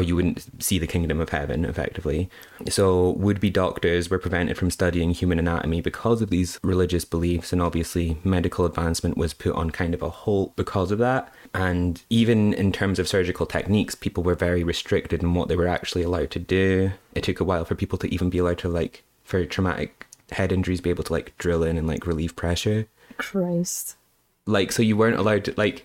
[0.00, 2.30] Or you wouldn't see the kingdom of heaven effectively.
[2.70, 7.52] So would be doctors were prevented from studying human anatomy because of these religious beliefs
[7.52, 11.30] and obviously medical advancement was put on kind of a halt because of that.
[11.52, 15.68] And even in terms of surgical techniques, people were very restricted in what they were
[15.68, 16.92] actually allowed to do.
[17.14, 20.50] It took a while for people to even be allowed to like for traumatic head
[20.50, 22.86] injuries be able to like drill in and like relieve pressure
[23.18, 23.96] Christ.
[24.46, 25.84] like so you weren't allowed to like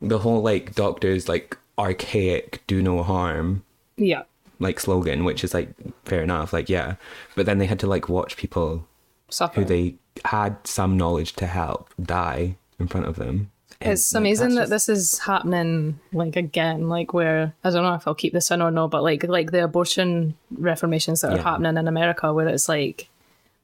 [0.00, 3.64] the whole like doctors like archaic do no harm
[3.96, 4.22] Yeah.
[4.58, 5.70] like slogan which is like
[6.04, 6.96] fair enough like yeah
[7.34, 8.86] but then they had to like watch people
[9.30, 9.60] Suffer.
[9.60, 9.94] who they
[10.26, 14.70] had some knowledge to help die in front of them And, It's amazing that just-
[14.70, 18.62] this is happening like again, like where I don't know if I'll keep this in
[18.62, 21.42] or no, but like like the abortion reformations that are Yeah.
[21.42, 23.08] happening in America where it's like,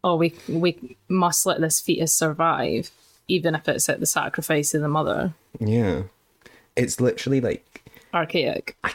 [0.02, 2.90] oh we we must let this fetus survive,
[3.28, 5.34] even if it's at the sacrifice of the mother.
[5.60, 6.02] yeah
[6.74, 7.64] it's literally like
[8.14, 8.76] Archaic.
[8.84, 8.92] I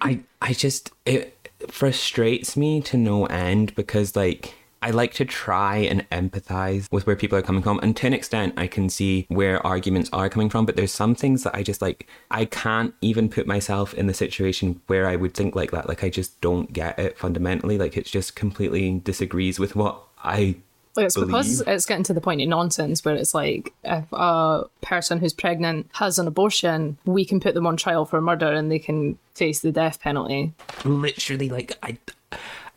[0.00, 5.76] I I just it frustrates me to no end because like I like to try
[5.76, 9.26] and empathize with where people are coming from and to an extent I can see
[9.28, 12.92] where arguments are coming from but there's some things that I just like I can't
[13.00, 16.40] even put myself in the situation where I would think like that like I just
[16.40, 20.56] don't get it fundamentally like it just completely disagrees with what I
[20.94, 24.64] Like it's because it's getting to the point of nonsense where it's like if a
[24.82, 28.70] person who's pregnant has an abortion, we can put them on trial for murder and
[28.70, 30.52] they can face the death penalty.
[30.84, 31.96] literally like I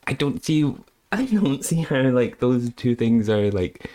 [0.07, 0.73] I don't see
[1.11, 3.89] I don't see how like those two things are like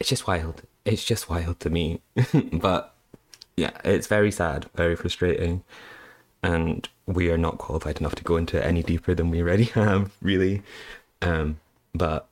[0.00, 0.62] it's just wild.
[0.84, 2.00] It's just wild to me.
[2.52, 2.94] but
[3.56, 5.62] yeah, it's very sad, very frustrating.
[6.42, 10.10] And we are not qualified enough to go into any deeper than we already have,
[10.20, 10.62] really.
[11.22, 11.60] Um
[11.94, 12.26] but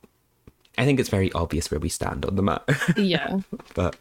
[0.79, 2.77] I think it's very obvious where we stand on the matter.
[2.97, 3.41] Yeah.
[3.75, 3.97] but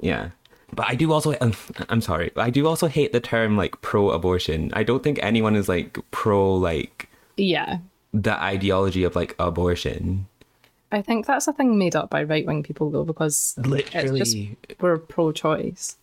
[0.00, 0.30] yeah
[0.74, 1.52] but i do also um,
[1.90, 5.54] i'm sorry but i do also hate the term like pro-abortion i don't think anyone
[5.54, 7.78] is like pro like yeah.
[8.12, 10.26] the ideology of like abortion
[10.94, 14.20] I think that's a thing made up by right wing people though, because Literally.
[14.20, 15.96] it's just we're pro choice.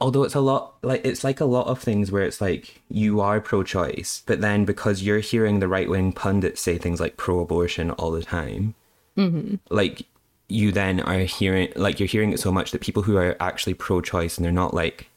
[0.00, 3.20] although it's a lot like it's like a lot of things where it's like you
[3.20, 8.10] are pro-choice but then because you're hearing the right-wing pundits say things like pro-abortion all
[8.10, 8.74] the time
[9.16, 9.54] Mm-hmm.
[9.70, 10.06] like
[10.48, 13.74] you then are hearing like you're hearing it so much that people who are actually
[13.74, 15.08] pro-choice and they're not like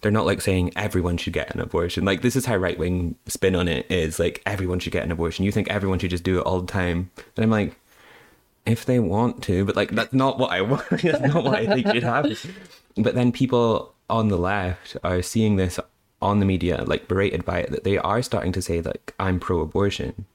[0.00, 2.04] they're not like saying everyone should get an abortion.
[2.04, 4.18] Like this is how right-wing spin on it is.
[4.18, 5.44] Like everyone should get an abortion.
[5.44, 7.10] You think everyone should just do it all the time.
[7.36, 7.76] And i'm like
[8.66, 10.88] if they want to, but like that's not what I want.
[10.88, 12.36] that's not what I think should happen.
[12.96, 15.78] But then people on the left are seeing this
[16.20, 19.38] on the media, like berated by it, that they are starting to say like I'm
[19.38, 20.26] pro-abortion,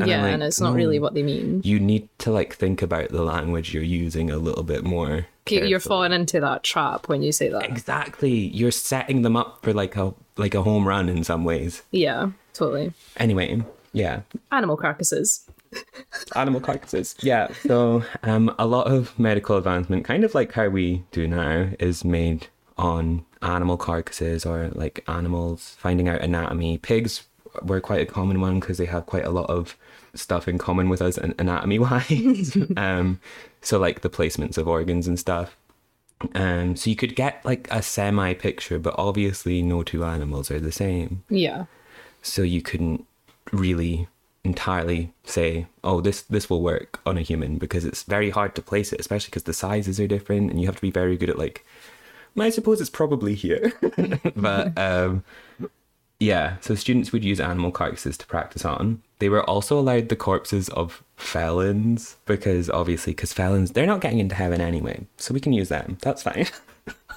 [0.00, 0.76] I'm yeah, like, and it's not no.
[0.76, 1.62] really what they mean.
[1.64, 5.26] You need to like think about the language you're using a little bit more.
[5.46, 7.64] Okay, You're falling into that trap when you say that.
[7.64, 8.32] Exactly.
[8.32, 11.82] You're setting them up for like a like a home run in some ways.
[11.92, 12.92] Yeah, totally.
[13.16, 14.22] Anyway, yeah.
[14.50, 15.48] Animal carcasses.
[16.34, 17.14] Animal carcasses.
[17.20, 17.48] Yeah.
[17.62, 22.04] So um a lot of medical advancement, kind of like how we do now, is
[22.04, 26.78] made on animal carcasses or like animals finding out anatomy.
[26.78, 27.22] Pigs
[27.62, 29.76] were quite a common one because they have quite a lot of
[30.16, 32.56] stuff in common with us anatomy wise.
[32.76, 33.20] um
[33.60, 35.56] so like the placements of organs and stuff.
[36.34, 40.60] Um, so you could get like a semi picture, but obviously no two animals are
[40.60, 41.22] the same.
[41.28, 41.66] Yeah.
[42.22, 43.04] So you couldn't
[43.52, 44.08] really
[44.44, 48.62] entirely say, "Oh, this this will work on a human," because it's very hard to
[48.62, 51.30] place it, especially because the sizes are different, and you have to be very good
[51.30, 51.64] at like.
[52.38, 53.72] I suppose it's probably here,
[54.36, 55.24] but um,
[56.20, 56.56] yeah.
[56.60, 59.02] So students would use animal carcasses to practice on.
[59.18, 64.18] They were also allowed the corpses of felons because obviously, because felons they're not getting
[64.18, 65.98] into heaven anyway, so we can use them.
[66.02, 66.46] That's fine.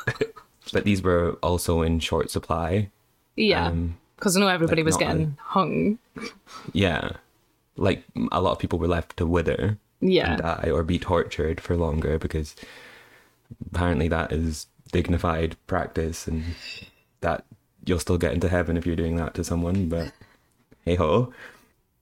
[0.74, 2.90] but these were also in short supply.
[3.36, 3.68] Yeah.
[3.68, 5.98] Um, Because I know everybody like, was getting hung.
[6.74, 7.12] Yeah.
[7.76, 10.34] Like a lot of people were left to wither Yeah.
[10.34, 12.56] and die or be tortured for longer because
[13.74, 16.44] apparently that is dignified practice and
[17.22, 17.46] that
[17.86, 20.12] you'll still get into heaven if you're doing that to someone, but
[20.86, 21.34] hey ho.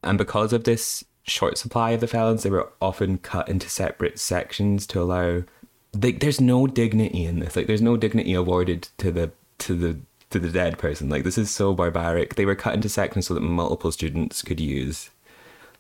[0.04, 4.20] And because of this short supply of the felons, they were often cut into separate
[4.20, 5.44] sections to allow
[5.94, 7.56] they, there's no dignity in this.
[7.56, 11.10] Like there's no dignity awarded to the to the to the dead person.
[11.10, 12.36] Like this is so barbaric.
[12.36, 15.10] They were cut into sections so that multiple students could use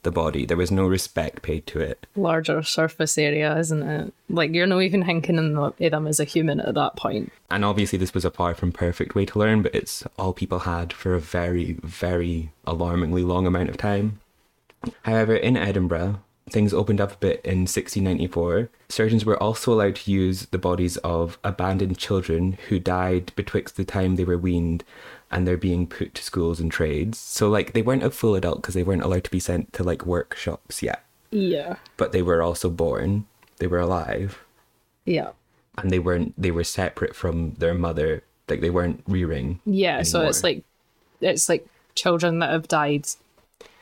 [0.03, 0.45] the body.
[0.45, 2.07] There was no respect paid to it.
[2.15, 4.13] Larger surface area, isn't it?
[4.29, 7.31] Like you're not even thinking in of them as a human at that point.
[7.49, 10.59] And obviously this was a far from perfect way to learn, but it's all people
[10.59, 14.19] had for a very, very alarmingly long amount of time.
[15.03, 18.69] However, in Edinburgh, things opened up a bit in 1694.
[18.89, 23.83] Surgeons were also allowed to use the bodies of abandoned children who died betwixt the
[23.83, 24.83] time they were weaned
[25.31, 27.17] and they're being put to schools and trades.
[27.17, 29.83] So, like, they weren't a full adult because they weren't allowed to be sent to,
[29.83, 31.03] like, workshops yet.
[31.31, 31.75] Yeah.
[31.97, 33.25] But they were also born,
[33.57, 34.39] they were alive,
[35.05, 35.31] Yeah.
[35.77, 38.23] and they weren't, they were separate from their mother.
[38.47, 39.59] Like, they weren't rearing.
[39.65, 40.03] Yeah.
[40.03, 40.63] So it's like
[41.19, 43.07] it's like children that have died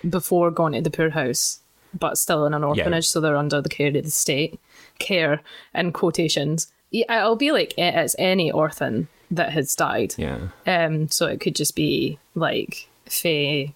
[0.09, 1.59] before going to the poorhouse,
[1.97, 4.59] but still in an orphanage, so they're under the care of the state.
[4.97, 5.41] Care
[5.75, 6.71] in quotations.
[6.89, 10.13] Yeah, it'll be like eh, it's any orphan that has died.
[10.17, 10.39] Yeah.
[10.67, 13.73] Um, so it could just be like Faye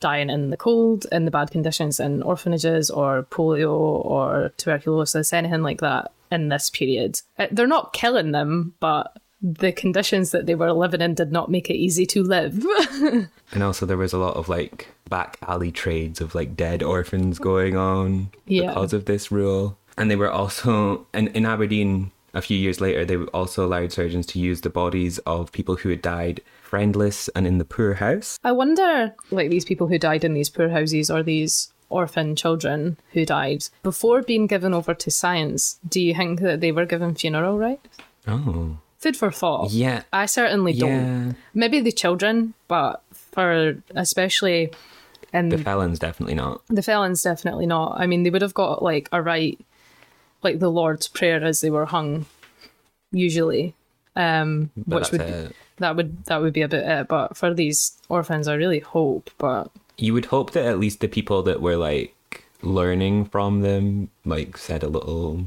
[0.00, 5.62] dying in the cold, in the bad conditions in orphanages, or polio, or tuberculosis, anything
[5.62, 7.20] like that in this period.
[7.38, 11.50] Uh, They're not killing them, but the conditions that they were living in did not
[11.50, 12.64] make it easy to live.
[13.54, 17.38] And also, there was a lot of like back alley trades of like dead orphans
[17.38, 18.68] going on Yeah.
[18.68, 19.76] because of this rule.
[19.98, 24.26] And they were also, and in Aberdeen, a few years later, they also allowed surgeons
[24.26, 28.38] to use the bodies of people who had died friendless and in the poor house.
[28.42, 32.96] I wonder, like these people who died in these poor houses or these orphan children
[33.12, 37.14] who died before being given over to science, do you think that they were given
[37.14, 37.98] funeral rites?
[38.26, 38.78] Oh.
[38.98, 39.70] Food for thought.
[39.72, 40.04] Yeah.
[40.12, 40.86] I certainly Yeah.
[40.86, 41.36] don't.
[41.54, 44.72] Maybe the children, but for especially
[45.34, 46.62] in The felons, definitely not.
[46.68, 47.96] the felons, definitely not.
[48.00, 49.58] I mean, they would have got like a right,
[50.42, 52.26] like the Lord's Prayer as they were hung,
[53.10, 53.74] usually.
[54.16, 55.56] Um, But which would it.
[55.78, 57.08] that would that would be about it.
[57.08, 59.30] But for these orphans, I really hope.
[59.38, 64.10] But You would hope that at least the people that were like learning from them,
[64.24, 65.46] like said a little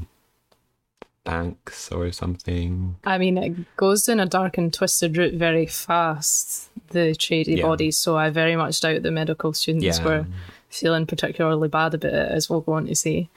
[1.24, 2.96] thanks or something.
[3.04, 6.68] I mean, it goes down a dark and twisted route very fast.
[6.90, 7.66] The trady Yeah.
[7.66, 10.04] bodies, so I very much doubt the medical students Yeah.
[10.04, 10.26] were
[10.70, 13.28] feeling particularly bad about it, as we'll go on to see.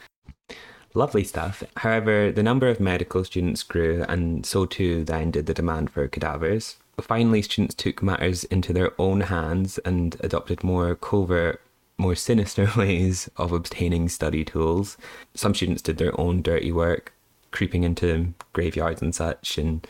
[0.94, 1.64] Lovely stuff.
[1.78, 6.08] However, the number of medical students grew, and so too then did the demand for
[6.08, 6.78] cadavers.
[7.02, 11.62] Finally, students took matters into their own hands and adopted more covert,
[11.98, 14.98] more sinister ways of obtaining study tools.
[15.36, 17.14] Some students did their own dirty work,
[17.52, 19.86] creeping into graveyards and such, and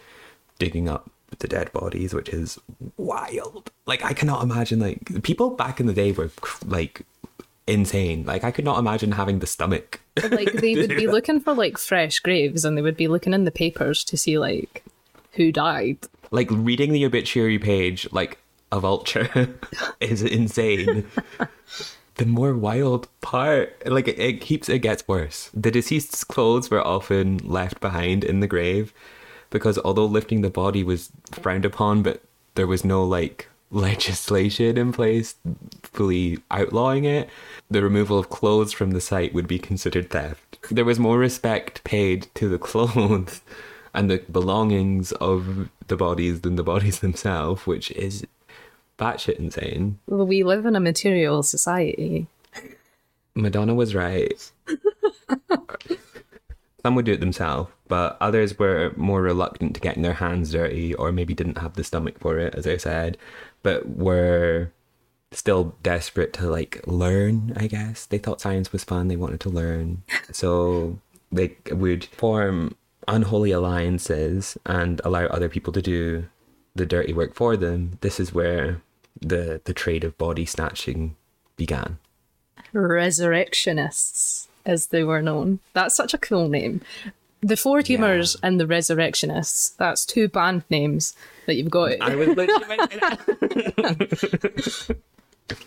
[0.59, 1.09] digging up
[1.39, 2.59] the dead bodies, which is
[2.97, 3.71] wild.
[3.85, 6.31] Like, I cannot imagine, like, people back in the day were
[6.65, 7.05] like
[7.69, 8.25] insane.
[8.25, 11.77] Like, I could not imagine having the stomach Like they would be looking for like
[11.77, 14.83] fresh graves, and they would be looking in the papers to see like
[15.33, 15.99] who died.
[16.31, 18.37] like reading the obituary page like
[18.71, 19.49] a vulture
[19.99, 21.05] is insane
[22.15, 26.85] the more wild part like it, it keeps it gets worse the deceased's clothes were
[26.85, 28.93] often left behind in the grave
[29.49, 32.21] because although lifting the body was frowned upon but
[32.55, 35.35] there was no like legislation in place
[35.83, 37.29] fully outlawing it,
[37.69, 40.57] the removal of clothes from the site would be considered theft.
[40.71, 43.41] There was more respect paid to the clothes
[43.93, 48.25] and the belongings of the bodies than the bodies themselves, which is
[48.97, 49.99] batshit insane.
[50.07, 52.27] Well, we live in a material society.
[53.35, 54.51] Madonna was right.
[56.81, 60.93] Some would do it themselves, but others were more reluctant to getting their hands dirty
[60.93, 63.17] or maybe didn't have the stomach for it, as I said,
[63.63, 64.71] but were
[65.31, 68.05] still desperate to like learn, I guess.
[68.05, 70.03] They thought science was fun, they wanted to learn.
[70.31, 70.99] So
[71.31, 72.75] they would form
[73.07, 76.25] unholy alliances and allow other people to do
[76.75, 77.97] the dirty work for them.
[78.01, 78.81] This is where
[79.19, 81.15] the the trade of body snatching
[81.57, 81.97] began.
[82.71, 84.38] Resurrectionists,
[84.69, 85.59] as they were known.
[85.73, 86.81] That's such a cool name.
[87.41, 89.69] The Four Humors and the Resurrectionists.
[89.71, 91.15] That's two band names
[91.45, 92.01] that you've got.
[92.01, 92.77] I was literally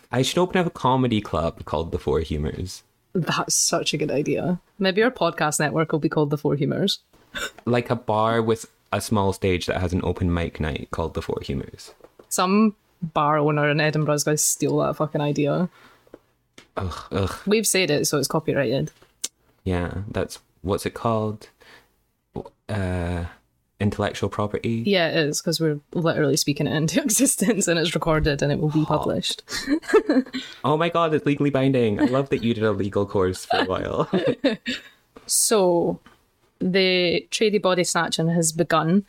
[0.12, 2.82] I should open up a comedy club called The Four Humors.
[3.14, 4.61] That's such a good idea.
[4.78, 7.00] Maybe our podcast network will be called The Four Humors.
[7.64, 11.22] Like a bar with a small stage that has an open mic night called The
[11.22, 11.94] Four Humors.
[12.28, 15.70] Some bar owner in Edinburgh is going to steal that fucking idea.
[16.76, 17.34] Ugh, ugh.
[17.46, 18.90] We've said it, so it's copyrighted.
[19.64, 21.48] Yeah, that's what's it called?
[22.68, 23.26] Uh,
[23.78, 24.82] intellectual property.
[24.86, 28.58] Yeah, it is, because we're literally speaking it into existence and it's recorded and it
[28.58, 29.42] will be published.
[30.64, 32.00] Oh my god, it's legally binding.
[32.00, 34.08] I love that you did a legal course for a while.
[35.26, 36.00] So,
[36.58, 39.04] the tradie body snatching has begun,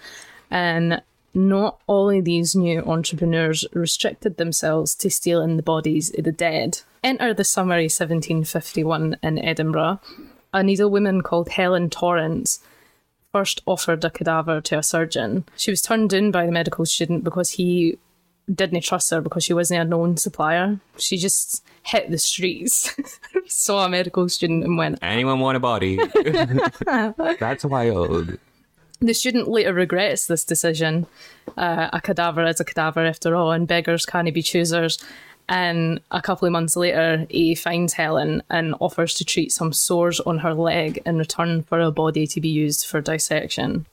[0.49, 1.01] and
[1.33, 6.81] not all of these new entrepreneurs restricted themselves to stealing the bodies of the dead.
[7.03, 9.99] Enter the summer of 1751 in Edinburgh.
[10.53, 12.59] A needlewoman called Helen Torrance
[13.33, 15.43] first offered a cadaver to a surgeon.
[15.57, 17.97] She was turned down by the medical student because he
[18.53, 20.79] didn't trust her because she wasn't a known supplier.
[20.97, 22.95] She just hit the streets,
[23.47, 25.97] saw a medical student, and went, Anyone want a body?
[26.85, 28.37] That's wild.
[28.99, 31.07] The student later regrets this decision.
[31.57, 35.03] Uh, a cadaver is a cadaver after all, and beggars can't be choosers.
[35.49, 40.19] And a couple of months later, he finds Helen and offers to treat some sores
[40.21, 43.85] on her leg in return for a body to be used for dissection.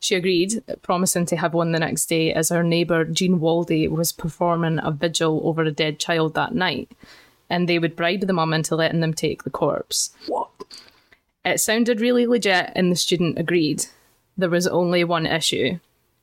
[0.00, 4.12] She agreed, promising to have one the next day as her neighbour Jean Waldie was
[4.12, 6.90] performing a vigil over a dead child that night,
[7.48, 10.10] and they would bribe the mum into letting them take the corpse.
[10.26, 10.50] What?
[11.44, 13.86] It sounded really legit, and the student agreed.
[14.36, 15.78] There was only one issue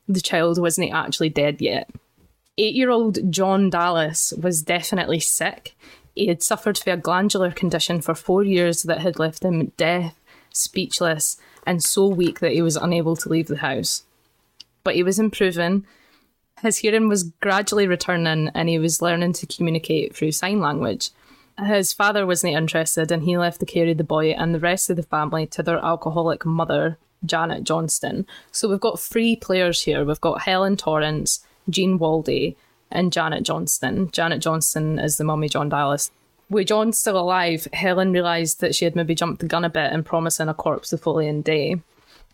[0.08, 1.90] the child wasn't actually dead yet.
[2.58, 5.74] Eight year old John Dallas was definitely sick.
[6.14, 10.14] He had suffered from a glandular condition for four years that had left him deaf,
[10.52, 14.04] speechless, and so weak that he was unable to leave the house.
[14.84, 15.86] But he was improving.
[16.60, 21.10] His hearing was gradually returning and he was learning to communicate through sign language.
[21.58, 24.90] His father wasn't interested and he left the care of the boy and the rest
[24.90, 28.26] of the family to their alcoholic mother, Janet Johnston.
[28.50, 30.04] So we've got three players here.
[30.04, 32.56] We've got Helen Torrance, Jean Waldie,
[32.90, 34.10] and Janet Johnston.
[34.12, 36.10] Janet Johnston is the mummy John Dallas.
[36.50, 39.92] With John still alive, Helen realised that she had maybe jumped the gun a bit
[39.92, 41.80] in promising a corpse the following day.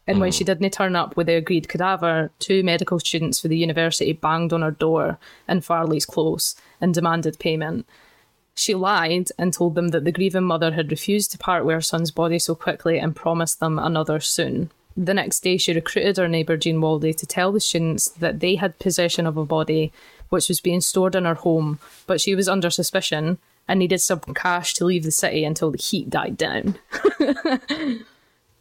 [0.08, 0.46] And when she mm.
[0.46, 4.62] didn't turn up with the agreed cadaver, two medical students for the university banged on
[4.62, 7.86] her door in Farley's Close and demanded payment.
[8.54, 11.80] She lied and told them that the grieving mother had refused to part with her
[11.82, 14.70] son's body so quickly and promised them another soon.
[14.98, 18.56] The next day, she recruited her neighbour Jean Waldie to tell the students that they
[18.56, 19.92] had possession of a body
[20.28, 21.78] which was being stored in her home,
[22.08, 23.38] but she was under suspicion
[23.68, 26.76] and needed some cash to leave the city until the heat died down.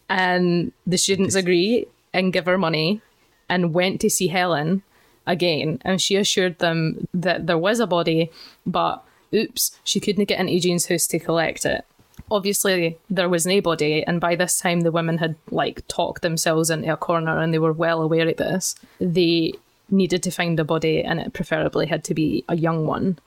[0.09, 3.01] and the students agree and give her money
[3.49, 4.83] and went to see Helen
[5.25, 5.81] again.
[5.83, 8.29] And she assured them that there was a body,
[8.63, 11.83] but oops, she couldn't get into Jean's house to collect it.
[12.29, 16.91] Obviously, there was nobody, and by this time, the women had like talked themselves into
[16.91, 18.75] a corner and they were well aware of this.
[18.99, 19.53] They
[19.89, 23.19] needed to find a body, and it preferably had to be a young one.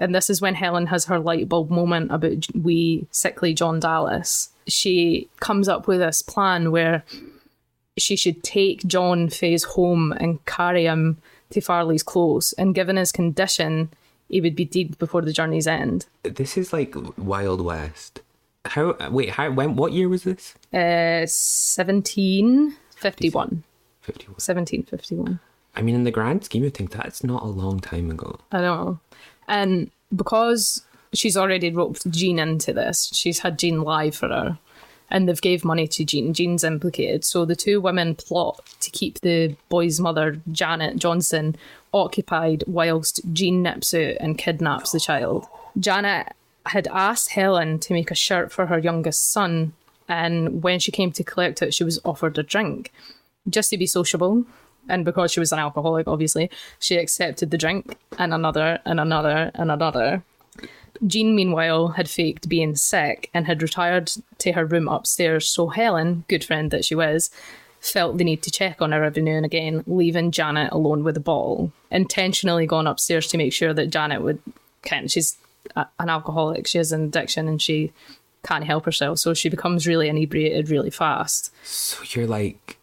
[0.00, 4.48] And this is when Helen has her light bulb moment about wee sickly John Dallas.
[4.66, 7.04] She comes up with this plan where
[7.96, 11.18] she should take John faye's home and carry him
[11.50, 13.90] to Farley's Close, and given his condition,
[14.28, 16.06] he would be dead before the journey's end.
[16.22, 18.22] This is like Wild West.
[18.64, 18.96] How?
[19.10, 19.50] Wait, how?
[19.50, 19.76] When?
[19.76, 20.54] What year was this?
[20.72, 23.62] Uh, 1751.
[24.00, 24.34] 51.
[24.34, 25.40] 1751.
[25.74, 28.38] I mean, in the grand scheme of things, that's not a long time ago.
[28.50, 29.00] I know.
[29.48, 34.58] And because she's already roped Jean into this, she's had Jean lie for her
[35.12, 36.32] and they've gave money to Jean.
[36.32, 37.24] Jean's implicated.
[37.24, 41.54] So the two women plot to keep the boy's mother, Janet Johnston,
[41.92, 45.46] occupied whilst Jean nips out and kidnaps the child.
[45.78, 46.32] Janet
[46.66, 49.72] had asked Helen to make a shirt for her youngest son,
[50.08, 52.92] and when she came to collect it, she was offered a drink
[53.48, 54.44] just to be sociable.
[54.88, 56.50] And because she was an alcoholic, obviously,
[56.80, 60.24] she accepted the drink and another and another and another.
[61.06, 66.24] Jean, meanwhile, had faked being sick and had retired to her room upstairs, so Helen,
[66.28, 67.30] good friend that she was,
[67.80, 71.14] felt the need to check on her every now and again, leaving Janet alone with
[71.14, 71.72] the bottle.
[71.90, 74.40] Intentionally gone upstairs to make sure that Janet would.
[74.82, 75.36] Can she's
[75.76, 77.92] a, an alcoholic, she has an addiction, and she
[78.44, 81.54] can't help herself, so she becomes really inebriated really fast.
[81.64, 82.78] So you're like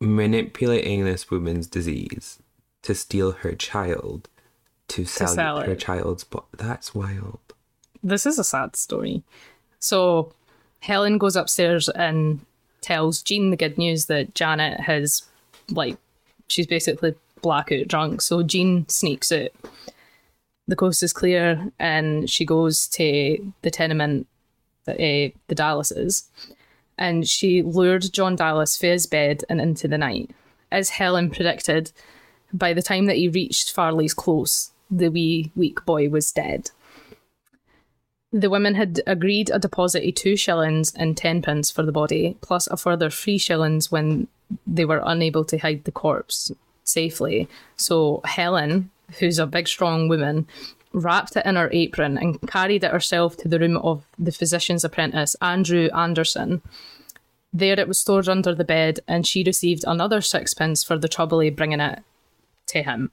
[0.00, 2.38] manipulating this woman's disease
[2.82, 4.28] to steal her child
[4.88, 5.80] to sell, sell her it.
[5.80, 7.40] child's but that's wild.
[8.02, 9.22] This is a sad story.
[9.80, 10.32] So
[10.80, 12.40] Helen goes upstairs and
[12.80, 15.24] tells Jean the good news that Janet has,
[15.70, 15.98] like,
[16.46, 18.22] she's basically blackout drunk.
[18.22, 19.50] So Jean sneaks out.
[20.68, 24.26] The coast is clear, and she goes to the tenement
[24.84, 26.28] that uh, the Dallases,
[26.98, 30.30] and she lured John Dallas for his bed and into the night.
[30.70, 31.90] As Helen predicted,
[32.52, 36.70] by the time that he reached Farley's close, the wee weak boy was dead.
[38.30, 42.66] The women had agreed a deposit of two shillings and tenpence for the body, plus
[42.66, 44.28] a further three shillings when
[44.66, 46.52] they were unable to hide the corpse
[46.84, 47.48] safely.
[47.76, 50.46] So Helen, who's a big, strong woman,
[50.92, 54.84] wrapped it in her apron and carried it herself to the room of the physician's
[54.84, 56.62] apprentice, Andrew Anderson.
[57.52, 61.40] There it was stored under the bed, and she received another sixpence for the trouble
[61.40, 62.02] of bringing it
[62.68, 63.10] to him.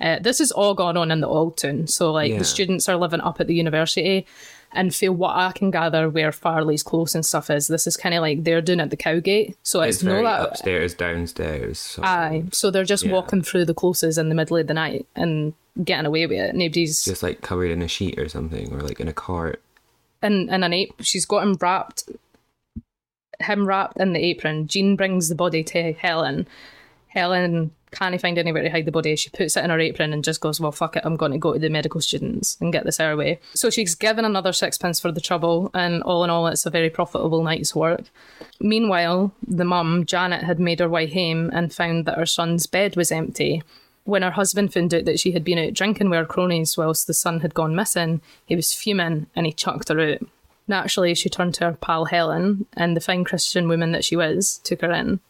[0.00, 1.86] Uh, this is all going on in the old town.
[1.86, 2.38] So, like, Yeah.
[2.38, 4.26] the students are living up at the university.
[4.74, 8.14] And feel what I can gather, where Farley's close and stuff is, this is kind
[8.14, 9.56] of like they're doing at the Cowgate.
[9.62, 10.40] So it's, It's no that.
[10.48, 11.78] upstairs, downstairs.
[11.78, 12.44] So Aye.
[12.52, 13.12] So they're just Yeah.
[13.12, 15.52] walking through the closes in the middle of the night and
[15.84, 16.54] getting away with it.
[16.54, 19.60] Nobody's just like covered in a sheet or something, or like in a cart.
[20.22, 20.94] And in an ape.
[21.00, 22.04] She's got him wrapped,
[23.40, 24.68] him wrapped in the apron.
[24.68, 26.46] Jean brings the body to Helen.
[27.08, 29.14] Helen can't find anywhere to hide the body.
[29.16, 31.38] She puts it in her apron and just goes, "Well, fuck it, I'm going to
[31.38, 34.98] go to the medical students and get this the way." So she's given another sixpence
[34.98, 38.04] for the trouble, and all in all, it's a very profitable night's work.
[38.60, 42.96] Meanwhile, the mum, Janet, had made her way home and found that her son's bed
[42.96, 43.62] was empty.
[44.04, 47.06] When her husband found out that she had been out drinking with her cronies whilst
[47.06, 50.18] the son had gone missing, he was fuming and he chucked her out.
[50.66, 54.60] Naturally, she turned to her pal Helen, and the fine Christian woman that she was
[54.64, 55.20] took her in.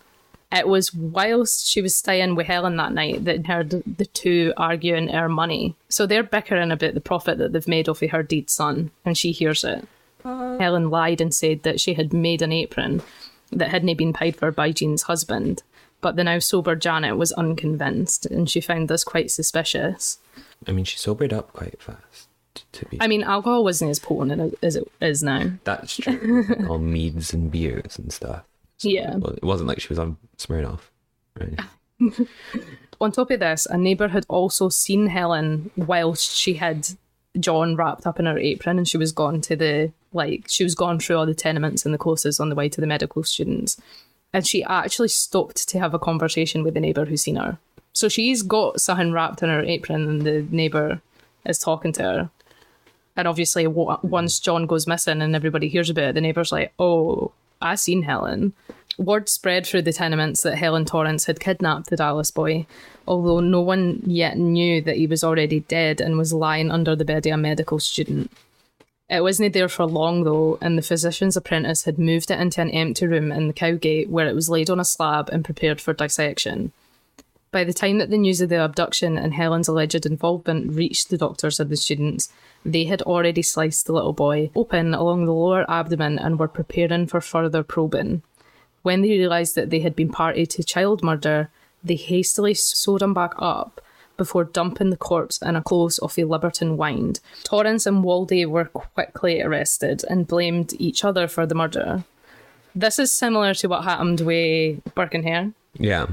[0.52, 5.08] It was whilst she was staying with Helen that night that heard the two arguing
[5.08, 5.74] her money.
[5.88, 9.16] So they're bickering about the profit that they've made off of her dead son, and
[9.16, 9.88] she hears it.
[10.24, 10.58] Uh.
[10.58, 13.02] Helen lied and said that she had made an apron
[13.50, 15.62] that hadn't been paid for by Jean's husband,
[16.02, 20.18] but the now sober Janet was unconvinced, and she found this quite suspicious.
[20.66, 22.28] I mean, she sobered up quite fast.
[22.72, 25.52] To be, I mean, alcohol wasn't as potent as it is now.
[25.64, 26.44] that's true.
[26.46, 28.44] Like, all meads and beers and stuff.
[28.84, 29.16] Yeah.
[29.16, 30.80] Well, it wasn't like she was on Smirnoff,
[31.38, 31.58] right?
[33.00, 36.88] On top of this, a neighbour had also seen Helen whilst she had
[37.40, 40.74] John wrapped up in her apron and she was gone to the like she was
[40.74, 43.80] gone through all the tenements and the closes on the way to the medical students.
[44.32, 47.58] And she actually stopped to have a conversation with the neighbour who seen her.
[47.92, 51.00] So she's got something wrapped in her apron and the neighbour
[51.44, 52.30] is talking to her.
[53.16, 57.32] And obviously, once John goes missing and everybody hears about it, the neighbour's like, oh,
[57.62, 58.52] I seen Helen.
[58.98, 62.66] Word spread through the tenements that Helen Torrance had kidnapped the Dallas boy,
[63.06, 67.04] although no one yet knew that he was already dead and was lying under the
[67.04, 68.30] bed of a medical student.
[69.08, 72.70] It wasn't there for long though, and the physician's apprentice had moved it into an
[72.70, 75.92] empty room in the Cowgate where it was laid on a slab and prepared for
[75.92, 76.72] dissection.
[77.52, 81.18] By the time that the news of the abduction and Helen's alleged involvement reached the
[81.18, 82.30] doctors and the students,
[82.64, 87.06] they had already sliced the little boy open along the lower abdomen and were preparing
[87.06, 88.22] for further probing.
[88.80, 91.50] When they realised that they had been party to child murder,
[91.84, 93.82] they hastily sewed him back up
[94.16, 97.20] before dumping the corpse in a close of a Liberton Wynd.
[97.44, 102.04] Torrance and Waldie were quickly arrested and blamed each other for the murder.
[102.74, 106.06] This is similar to what happened with Burke and Yeah.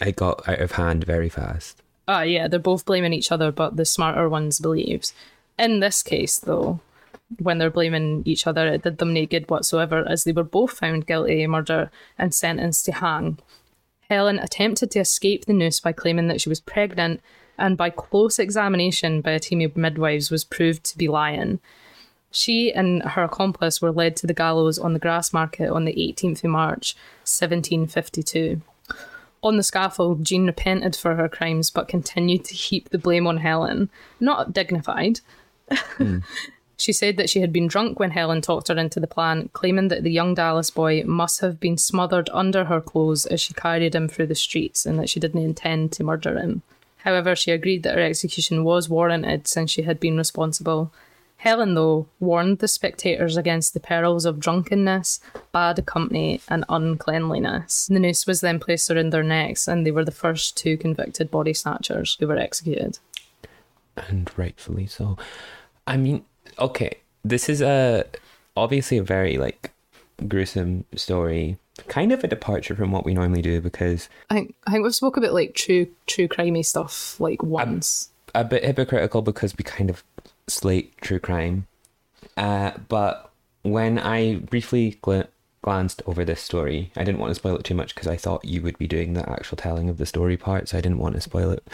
[0.00, 1.82] It got out of hand very fast.
[2.06, 5.14] Ah, yeah, they're both blaming each other, but the smarter ones believes.
[5.58, 6.80] In this case, though,
[7.38, 10.72] when they're blaming each other, it did them no good whatsoever, as they were both
[10.72, 13.38] found guilty of murder and sentenced to hang.
[14.10, 17.20] Helen attempted to escape the noose by claiming that she was pregnant,
[17.56, 21.60] and by close examination by a team of midwives was proved to be lying.
[22.30, 26.42] She and her accomplice were led to the gallows on the Grassmarket on the 18th
[26.42, 28.60] of March, 1752.
[29.44, 33.36] On the scaffold, Jean repented for her crimes but continued to heap the blame on
[33.36, 33.90] Helen.
[34.18, 35.20] Not dignified.
[35.70, 36.18] Hmm.
[36.76, 39.88] She said that she had been drunk when Helen talked her into the plan, claiming
[39.88, 43.94] that the young Dallas boy must have been smothered under her clothes as she carried
[43.94, 46.62] him through the streets and that she didn't intend to murder him.
[46.98, 50.92] However, she agreed that her execution was warranted since she had been responsible.
[51.44, 55.20] Helen, though, warned the spectators against the perils of drunkenness,
[55.52, 57.86] bad company, and uncleanliness.
[57.86, 61.30] The noose was then placed around their necks, and they were the first two convicted
[61.30, 62.98] body snatchers who were executed.
[64.08, 65.18] and rightfully so.
[65.86, 66.24] I mean,
[66.58, 66.92] okay,
[67.22, 68.06] this is a
[68.56, 69.70] obviously a very like
[70.26, 74.70] gruesome story, kind of a departure from what we normally do because I think I
[74.70, 78.08] think we've spoke about like true true crimey stuff like once.
[78.34, 80.02] a bit hypocritical because we kind of
[80.46, 81.66] slate true crime.
[82.36, 83.30] Uh, but
[83.62, 85.28] when I briefly gl-
[85.62, 88.44] glanced over this story, I didn't want to spoil it too much because I thought
[88.44, 91.14] you would be doing the actual telling of the story part, so I didn't want
[91.14, 91.66] to spoil it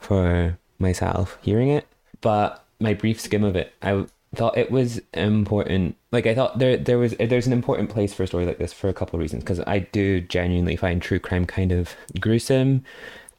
[0.00, 1.86] for myself hearing it.
[2.20, 5.96] But my brief skim of it, I thought it was important.
[6.12, 8.72] Like I thought there there was there's an important place for a story like this
[8.72, 12.84] for a couple of reasons because I do genuinely find true crime kind of gruesome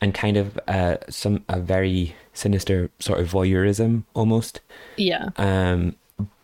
[0.01, 4.61] and kind of uh some a very sinister sort of voyeurism almost.
[4.95, 5.29] Yeah.
[5.37, 5.95] Um,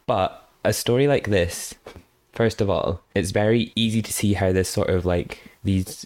[0.06, 1.76] but a story like this,
[2.34, 6.06] first of all, it's very easy to see how this sort of like these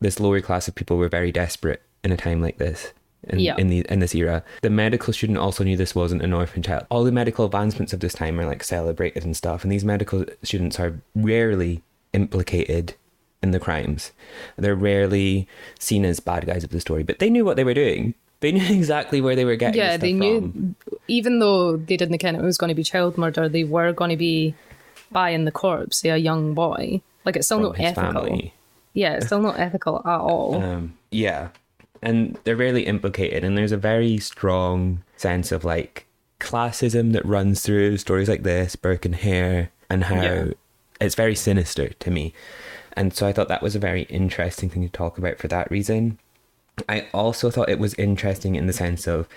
[0.00, 2.92] this lower class of people were very desperate in a time like this.
[3.24, 3.56] In, Yeah.
[3.58, 6.86] in the in this era, the medical student also knew this wasn't an orphan child.
[6.90, 10.24] All the medical advancements of this time are like celebrated and stuff, and these medical
[10.44, 11.82] students are rarely
[12.12, 12.94] implicated
[13.42, 14.12] in the crimes.
[14.56, 15.46] They're rarely
[15.78, 18.14] seen as bad guys of the story, but they knew what they were doing.
[18.40, 19.78] They knew exactly where they were getting.
[19.80, 20.76] yeah, they knew, from.
[21.08, 23.92] even though they didn't kind of it was going to be child murder, they were
[23.92, 24.54] going to be
[25.10, 27.00] buying the corpse, say a young boy.
[27.24, 28.12] Like it's still not ethical.
[28.22, 28.54] family.
[28.94, 30.62] Yeah, it's still not ethical at all.
[30.62, 31.48] Um, yeah,
[32.02, 36.06] and they're rarely implicated, and there's a very strong sense of like
[36.40, 40.44] classism that runs through stories like this, Burke and Hare, and how Yeah.
[41.00, 42.32] it's very sinister to me.
[42.98, 45.70] And so I thought that was a very interesting thing to talk about for that
[45.70, 46.18] reason.
[46.88, 49.28] I also thought it was interesting in the sense of,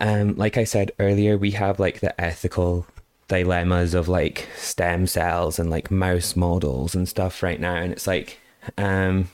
[0.00, 2.86] um, like I said earlier, we have like the ethical
[3.28, 8.06] dilemmas of like stem cells and like mouse models and stuff right now, and it's
[8.06, 8.40] like,
[8.78, 9.28] um,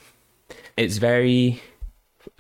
[0.77, 1.63] it's very,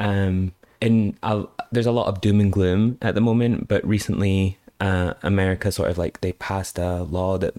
[0.01, 4.59] um, in a, there's a lot of doom and gloom at the moment, but recently,
[4.81, 7.55] uh, America sort of like they passed a law that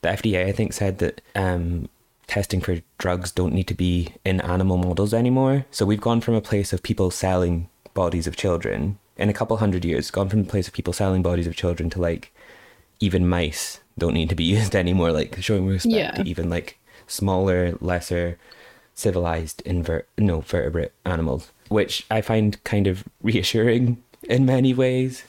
[0.00, 1.88] the FDA I think said that um
[2.28, 5.64] testing for drugs don't need to be in animal models anymore.
[5.72, 9.56] So we've gone from a place of people selling bodies of children in a couple
[9.56, 12.32] hundred years, gone from a place of people selling bodies of children to like
[13.00, 16.10] even mice don't need to be used anymore, like showing respect Yeah.
[16.12, 18.38] to even like smaller, lesser
[18.94, 25.24] civilized invert no vertebrate animals, which I find kind of reassuring in many ways.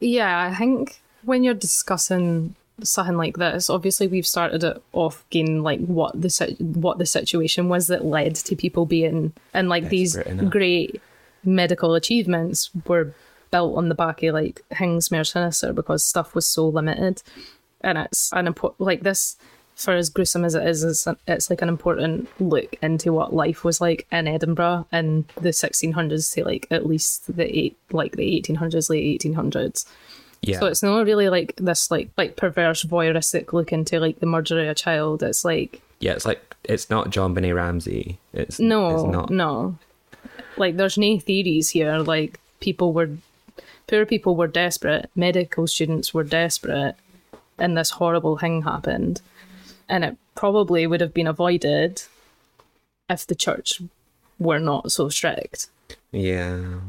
[0.00, 5.62] Yeah, I think when you're discussing something like this, obviously we've started it off getting
[5.62, 9.88] like what the si- what the situation was that led to people being and like
[9.88, 10.50] these enough.
[10.50, 11.00] great
[11.44, 13.14] medical achievements were
[13.50, 17.22] built on the back of like things more sinister because stuff was so limited,
[17.82, 19.36] and it's an important like this.
[19.76, 23.64] For as gruesome as it is, it's, it's like an important look into what life
[23.64, 28.40] was like in Edinburgh in the 1600s to like at least the eight like the
[28.40, 29.84] 1800s, late 1800s.
[30.46, 30.60] Yeah.
[30.60, 34.60] So it's not really like this like like perverse voyeuristic look into like the murder
[34.60, 35.22] of a child.
[35.22, 38.18] It's like yeah, it's like it's not JonBenét Ramsey.
[38.32, 39.30] It's no, it's not.
[39.30, 39.78] no.
[40.56, 41.98] Like there's no theories here.
[41.98, 43.10] Like people were
[43.86, 46.96] poor people were desperate, medical students were desperate,
[47.58, 49.20] and this horrible thing happened.
[49.88, 52.02] And it probably would have been avoided
[53.08, 53.82] if the church
[54.38, 55.68] were not so strict.
[56.10, 56.80] Yeah.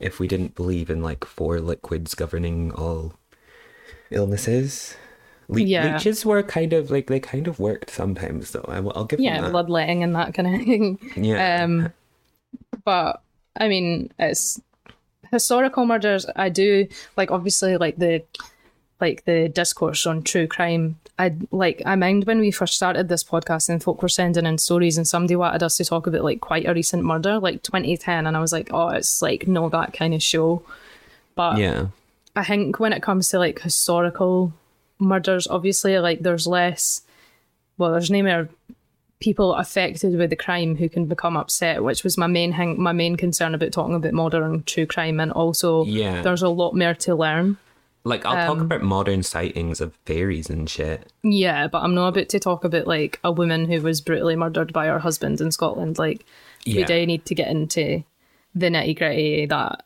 [0.00, 3.14] If we didn't believe in like four liquids governing all
[4.10, 4.96] illnesses.
[5.48, 5.94] Le- Yeah.
[5.94, 8.64] Leeches were kind of like they kind of worked sometimes though.
[8.68, 9.50] I, will I'll give Yeah, that.
[9.50, 10.98] bloodletting and that kind of thing.
[11.16, 11.62] Yeah.
[11.64, 11.92] Um,
[12.84, 13.22] but
[13.58, 14.60] I mean, it's
[15.30, 16.26] historical murders.
[16.36, 16.86] I do
[17.16, 18.22] like obviously like the
[19.00, 20.96] like the discourse on true crime.
[21.18, 24.58] I like I mind when we first started this podcast and folk were sending in
[24.58, 28.26] stories and somebody wanted us to talk about like quite a recent murder, like 2010,
[28.26, 30.62] and I was like, oh, it's like no that kind of show.
[31.34, 31.86] But yeah.
[32.36, 34.52] I think when it comes to like historical
[34.98, 37.02] murders, obviously, like there's less.
[37.76, 38.48] Well, there's no more
[39.20, 42.92] people affected with the crime who can become upset, which was my main hang- my
[42.92, 46.22] main concern about talking about modern true crime, and also Yeah.
[46.22, 47.58] there's a lot more to learn
[48.04, 51.12] Like I'll talk Um, about modern sightings of fairies and shit.
[51.22, 54.72] Yeah, but I'm not about to talk about like a woman who was brutally murdered
[54.72, 55.98] by her husband in Scotland.
[55.98, 56.24] Like,
[56.66, 56.86] we Yeah.
[56.86, 58.02] do need to get into
[58.54, 59.84] the nitty gritty that.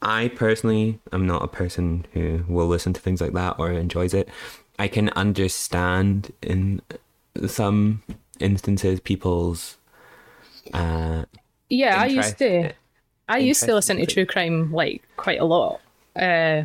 [0.00, 4.14] I personally am not a person who will listen to things like that or enjoys
[4.14, 4.28] it.
[4.78, 6.80] I can understand in
[7.46, 8.02] some
[8.40, 9.76] instances people's
[10.72, 11.24] uh
[11.68, 12.72] Yeah, I used to.
[13.28, 15.80] I used to listen to true crime like quite a lot.
[16.14, 16.64] Uh,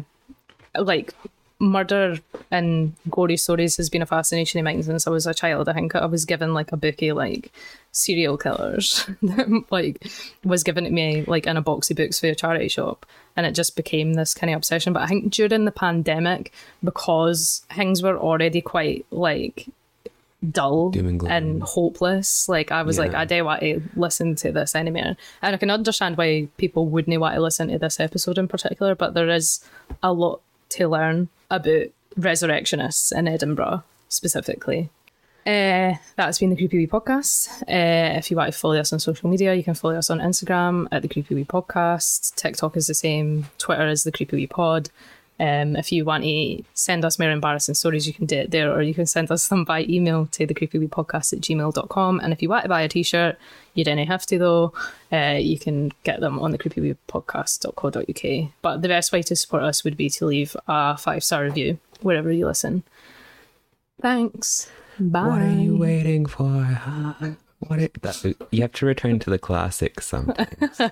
[0.76, 1.14] like
[1.62, 2.18] murder
[2.50, 5.70] and gory stories has been a fascination of mine since I was a child.
[5.70, 7.52] I think I was given like a bookie like
[7.92, 9.08] serial killers,
[9.70, 10.06] like
[10.44, 13.06] was given to me like in a box of books for a charity shop,
[13.36, 14.92] and it just became this kind of obsession.
[14.92, 16.52] But I think during the pandemic,
[16.84, 19.68] because things were already quite like
[20.50, 22.50] dull and and hopeless.
[22.50, 25.16] Like I was like, I don't want to listen to this anymore.
[25.42, 28.96] And I can understand why people wouldn't want to listen to this episode in particular,
[28.96, 29.64] but there is
[30.02, 30.42] a lot
[30.72, 34.90] to learn about resurrectionists in Edinburgh specifically.
[35.46, 37.64] Uh, that's been the Creepy Wee Podcast.
[37.64, 40.20] Uh, if you want to follow us on social media, you can follow us on
[40.20, 42.36] Instagram at the Creepy Wee Podcast.
[42.36, 43.48] TikTok is the same.
[43.58, 44.92] Twitter is the Creepy Wee Pod.
[45.42, 48.72] Um, if you want to send us more embarrassing stories, you can do it there,
[48.72, 52.20] or you can send us them by email to the creepyweepodcast at gmail.com.
[52.20, 53.40] And if you want to buy a t shirt,
[53.74, 54.74] you don't have to though.
[55.12, 58.52] Uh, you can get them on the creepyweepodcast.co.uk.
[58.62, 61.80] But the best way to support us would be to leave a five star review
[62.02, 62.84] wherever you listen.
[64.00, 64.70] Thanks.
[65.00, 65.28] Bye.
[65.28, 66.64] What are you waiting for?
[66.64, 67.32] Huh?
[67.60, 70.82] What it, that, you have to return to the classics sometimes.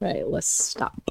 [0.00, 1.10] Right, let's stop.